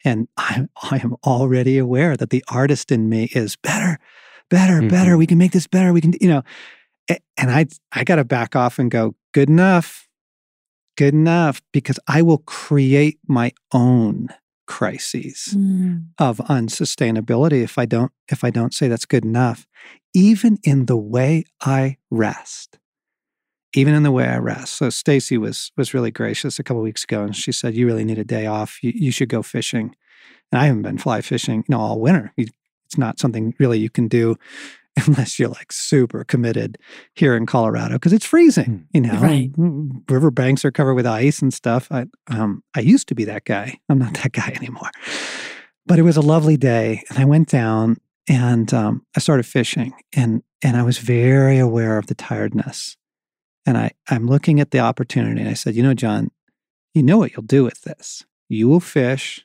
And 0.04 0.28
I, 0.37 0.66
I 0.90 0.97
am 1.04 1.16
already 1.25 1.78
aware 1.78 2.16
that 2.16 2.30
the 2.30 2.44
artist 2.49 2.90
in 2.90 3.09
me 3.09 3.25
is 3.35 3.56
better, 3.56 3.99
better, 4.50 4.87
better. 4.88 5.12
Mhm. 5.12 5.18
We 5.18 5.26
can 5.26 5.38
make 5.38 5.52
this 5.52 5.66
better. 5.66 5.92
We 5.92 6.00
can, 6.00 6.14
you 6.21 6.28
know, 6.28 6.42
and 7.37 7.50
I, 7.50 7.66
I 7.92 8.04
got 8.04 8.16
to 8.16 8.25
back 8.25 8.56
off 8.56 8.78
and 8.78 8.90
go, 8.90 9.14
good 9.32 9.49
enough, 9.49 10.09
good 10.96 11.14
enough, 11.14 11.61
because 11.72 11.99
I 12.06 12.22
will 12.22 12.38
create 12.38 13.18
my 13.26 13.52
own 13.72 14.28
crises 14.66 15.54
Mm. 15.56 16.06
of 16.18 16.38
unsustainability 16.38 17.62
if 17.62 17.76
I 17.78 17.84
don't, 17.87 18.12
if 18.30 18.44
I 18.44 18.50
don't 18.50 18.72
say 18.72 18.88
that's 18.88 19.04
good 19.06 19.25
enough, 19.25 19.66
even 20.14 20.58
in 20.62 20.87
the 20.87 20.96
way 20.96 21.44
I 21.61 21.96
rest 22.11 22.78
even 23.75 23.94
in 23.94 24.02
the 24.02 24.12
way 24.12 24.26
I 24.28 24.37
rest. 24.37 24.75
So 24.75 24.88
Stasi 24.88 25.38
was 25.38 25.72
was 25.78 25.94
really 25.94 26.11
gracious 26.11 26.58
a 26.58 26.62
couple 26.62 26.82
weeks 26.82 27.04
ago, 27.04 27.22
and 27.25 27.34
she 27.34 27.52
said, 27.52 27.75
"You 27.75 27.87
really 27.87 28.04
need 28.04 28.18
a 28.18 28.25
day 28.25 28.44
off. 28.44 28.78
You, 28.82 28.92
you 28.94 29.11
should 29.11 29.30
go 29.30 29.40
fishing." 29.42 29.94
And 30.50 30.61
I 30.61 30.66
haven't 30.66 30.82
been 30.82 30.99
fly 30.99 31.22
fishing, 31.22 31.64
you 31.66 31.72
know, 31.75 31.80
all 31.80 31.99
winter. 31.99 32.34
You- 32.37 32.49
It's 32.84 32.99
not 32.99 33.18
something 33.18 33.54
really 33.58 33.78
you 33.78 33.88
can 33.88 34.08
do 34.08 34.37
unless 35.06 35.38
you're 35.38 35.49
like 35.49 35.72
super 35.72 36.25
committed 36.25 36.78
here 37.14 37.34
in 37.37 37.46
Colorado 37.46 37.94
because 37.94 38.12
it's 38.12 38.26
freezing. 38.26 38.87
You 38.92 39.00
know, 39.02 39.18
Right. 39.20 39.50
river 40.08 40.30
banks 40.30 40.64
are 40.64 40.70
covered 40.70 40.94
with 40.94 41.06
ice 41.06 41.40
and 41.40 41.52
stuff. 41.52 41.88
I 41.90 42.06
um 42.28 42.62
I 42.75 42.80
used 42.80 43.08
to 43.08 43.14
be 43.14 43.25
that 43.25 43.44
guy. 43.44 43.78
I'm 43.88 43.99
not 43.99 44.14
that 44.14 44.32
guy 44.40 44.52
anymore. 44.56 44.90
But 45.87 45.99
it 45.99 46.02
was 46.02 46.16
a 46.16 46.20
lovely 46.20 46.56
day, 46.56 47.02
and 47.08 47.18
I 47.18 47.25
went 47.25 47.49
down 47.49 47.96
and 48.28 48.72
um, 48.72 49.04
I 49.16 49.20
started 49.20 49.44
fishing, 49.46 49.92
and 50.14 50.42
and 50.62 50.76
I 50.76 50.82
was 50.84 50.99
very 50.99 51.58
aware 51.58 51.99
of 51.99 52.06
the 52.06 52.14
tiredness. 52.14 52.96
And 53.66 53.76
I, 53.78 53.92
I'm 54.08 54.26
looking 54.26 54.58
at 54.61 54.70
the 54.72 54.80
opportunity 54.80 55.40
and 55.40 55.49
I 55.49 55.54
said, 55.54 55.75
you 55.76 55.82
know, 55.84 55.94
John, 55.94 56.30
you 56.94 57.02
know 57.02 57.16
what 57.18 57.32
you'll 57.32 57.42
do 57.42 57.62
with 57.64 57.82
this. 57.82 58.25
You 58.49 58.68
will 58.68 58.80
fish 58.80 59.44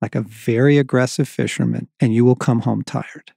like 0.00 0.14
a 0.14 0.22
very 0.22 0.78
aggressive 0.78 1.28
fisherman 1.28 1.88
and 2.00 2.14
you 2.14 2.24
will 2.24 2.34
come 2.34 2.60
home 2.60 2.82
tired. 2.82 3.32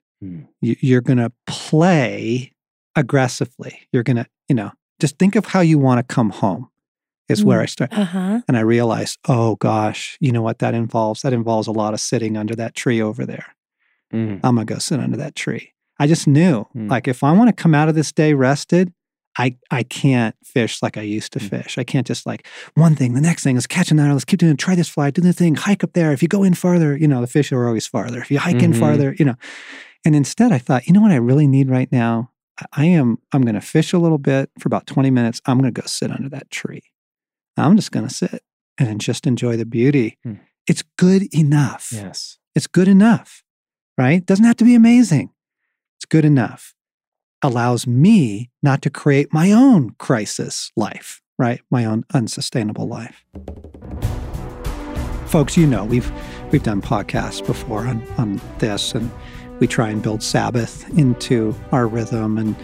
You, 0.62 0.76
you're 0.82 1.02
going 1.02 1.18
to 1.20 1.32
play 1.48 2.52
aggressively. 2.96 3.82
You're 3.92 4.04
going 4.04 4.18
to, 4.18 4.26
you 4.50 4.56
know, 4.56 4.72
just 5.00 5.18
think 5.20 5.36
of 5.36 5.46
how 5.48 5.60
you 5.62 5.78
want 5.78 6.00
to 6.08 6.14
come 6.16 6.30
home, 6.30 6.70
is 7.28 7.44
where 7.44 7.60
Mm. 7.60 7.64
I 7.64 7.66
start. 7.66 7.94
Uh 7.94 8.06
huh. 8.06 8.42
And 8.48 8.56
I 8.58 8.62
realized, 8.62 9.20
oh 9.28 9.56
gosh, 9.58 10.18
you 10.22 10.32
know 10.32 10.42
what 10.42 10.60
that 10.60 10.74
involves? 10.74 11.22
That 11.22 11.34
involves 11.34 11.68
a 11.68 11.72
lot 11.72 11.94
of 11.94 12.00
sitting 12.00 12.38
under 12.38 12.56
that 12.56 12.76
tree 12.76 13.02
over 13.02 13.26
there. 13.26 13.56
Mm. 14.14 14.40
I'm 14.44 14.56
going 14.56 14.68
to 14.68 14.74
go 14.74 14.80
sit 14.80 15.00
under 15.00 15.18
that 15.18 15.36
tree. 15.36 15.74
I 16.00 16.08
just 16.08 16.28
knew, 16.28 16.64
Hmm. 16.74 16.88
like, 16.90 17.08
if 17.08 17.24
I 17.24 17.32
want 17.32 17.48
to 17.50 17.54
come 17.64 17.74
out 17.74 17.88
of 17.90 17.96
this 17.96 18.12
day 18.12 18.34
rested, 18.34 18.94
I, 19.38 19.58
I 19.72 19.84
can't 19.84 20.36
fish 20.46 20.82
like 20.82 20.98
I 20.98 21.02
used 21.02 21.34
to 21.34 21.40
Hmm. 21.40 21.48
fish. 21.48 21.78
I 21.78 21.84
can't 21.84 22.08
just 22.08 22.26
like 22.26 22.48
one 22.76 22.96
thing, 22.96 23.14
the 23.14 23.22
next 23.22 23.44
thing 23.44 23.58
is 23.58 23.68
catch 23.68 23.92
another. 23.92 24.14
Let's 24.14 24.24
keep 24.26 24.40
doing 24.40 24.54
it. 24.54 24.60
Try 24.60 24.76
this 24.76 24.88
fly, 24.90 25.10
do 25.12 25.22
the 25.22 25.34
thing, 25.34 25.56
hike 25.56 25.84
up 25.84 25.94
there. 25.94 26.12
If 26.14 26.22
you 26.22 26.28
go 26.30 26.44
in 26.44 26.54
farther, 26.54 26.96
you 26.96 27.08
know, 27.08 27.20
the 27.22 27.28
fish 27.28 27.52
are 27.52 27.66
always 27.68 27.88
farther. 27.88 28.20
If 28.22 28.30
you 28.32 28.40
hike 28.40 28.62
in 28.62 28.72
Mhm. 28.74 28.80
farther, 28.80 29.16
you 29.20 29.26
know. 29.26 29.36
And 30.06 30.16
instead, 30.16 30.52
I 30.52 30.60
thought, 30.60 30.86
you 30.88 30.94
know 30.94 31.02
what 31.02 31.12
I 31.12 31.16
really 31.16 31.48
need 31.48 31.70
right 31.70 31.92
now? 31.92 32.32
I- 32.72 32.86
am, 32.86 33.18
I'm 33.34 33.42
going 33.42 33.56
to 33.56 33.62
fish 33.62 33.92
a 33.92 33.98
little 33.98 34.20
bit 34.20 34.52
for 34.60 34.68
about 34.68 34.86
20 34.88 35.10
minutes. 35.10 35.42
I'm 35.46 35.60
going 35.60 35.74
to 35.74 35.82
go 35.82 35.86
sit 35.88 36.12
under 36.12 36.30
that 36.30 36.52
tree. 36.52 36.84
I'm 37.58 37.76
just 37.76 37.92
going 37.92 38.08
to 38.08 38.14
sit 38.14 38.44
and 38.78 39.02
just 39.02 39.26
enjoy 39.26 39.58
the 39.58 39.66
beauty. 39.66 40.18
Hmm. 40.24 40.36
It's 40.68 40.84
good 40.98 41.34
enough. 41.34 41.90
Yes. 41.92 42.38
It's 42.54 42.68
good 42.68 42.88
enough, 42.88 43.44
right? 43.98 44.26
Doesn't 44.26 44.46
have 44.46 44.58
to 44.58 44.64
be 44.66 44.76
amazing. 44.76 45.32
It's 45.98 46.06
good 46.06 46.26
enough. 46.26 46.74
Allows 47.42 47.86
me 47.86 48.50
not 48.64 48.82
to 48.84 48.90
create 48.90 49.34
my 49.34 49.52
own 49.52 49.92
crisis 50.00 50.72
life, 50.76 51.22
right? 51.38 51.62
My 51.70 51.86
own 51.86 52.04
unsustainable 52.14 52.88
life. 52.88 53.26
Folks, 55.28 55.58
you 55.58 55.68
know, 55.68 55.84
we've 55.84 56.12
we've 56.52 56.64
done 56.64 56.82
podcasts 56.82 57.46
before 57.46 57.86
on, 57.86 58.02
on 58.18 58.42
this, 58.60 58.94
and 58.96 59.12
we 59.60 59.68
try 59.68 59.90
and 59.90 60.02
build 60.02 60.22
Sabbath 60.22 60.88
into 60.98 61.56
our 61.72 61.88
rhythm 61.88 62.38
and 62.38 62.56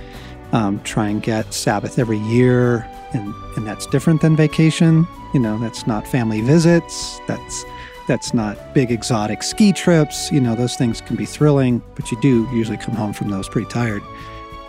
um, 0.52 0.82
try 0.84 1.08
and 1.08 1.22
get 1.24 1.54
Sabbath 1.54 1.98
every 1.98 2.20
year. 2.20 2.88
And, 3.14 3.34
and 3.56 3.68
that's 3.68 3.86
different 3.88 4.22
than 4.22 4.36
vacation. 4.36 5.08
You 5.34 5.40
know, 5.40 5.58
that's 5.58 5.88
not 5.88 6.08
family 6.08 6.42
visits. 6.42 7.20
That's 7.28 7.66
that's 8.08 8.34
not 8.34 8.74
big 8.74 8.92
exotic 8.92 9.44
ski 9.44 9.72
trips. 9.72 10.32
You 10.32 10.42
know, 10.42 10.56
those 10.56 10.76
things 10.76 11.02
can 11.02 11.16
be 11.16 11.26
thrilling, 11.26 11.82
but 11.96 12.12
you 12.12 12.20
do 12.20 12.48
usually 12.52 12.78
come 12.78 12.96
home 12.96 13.14
from 13.14 13.30
those 13.30 13.48
pretty 13.48 13.70
tired. 13.70 14.02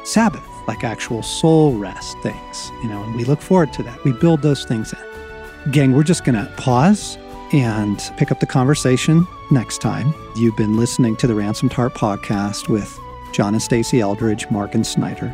Sabbath, 0.05 0.45
like 0.69 0.85
actual 0.85 1.23
soul 1.23 1.77
rest 1.77 2.17
things, 2.23 2.71
you 2.83 2.89
know, 2.89 3.03
and 3.03 3.17
we 3.17 3.25
look 3.25 3.41
forward 3.41 3.73
to 3.75 3.83
that. 3.85 4.05
We 4.05 4.13
build 4.13 4.43
those 4.43 4.65
things 4.65 4.93
in. 4.93 5.73
Gang, 5.73 5.93
we're 5.93 6.03
just 6.03 6.25
going 6.25 6.35
to 6.35 6.53
pause 6.57 7.17
and 7.53 8.13
pick 8.17 8.31
up 8.33 8.41
the 8.41 8.47
conversation 8.47 9.27
next 9.51 9.79
time. 9.79 10.15
You've 10.35 10.57
been 10.57 10.77
listening 10.77 11.17
to 11.17 11.27
the 11.27 11.35
Ransomed 11.35 11.73
Heart 11.73 11.95
podcast 11.95 12.69
with 12.69 12.99
John 13.33 13.55
and 13.55 13.63
Stasi 13.63 14.01
Eldredge, 14.01 14.51
Mark 14.51 14.75
and 14.75 14.87
Snyder. 14.87 15.33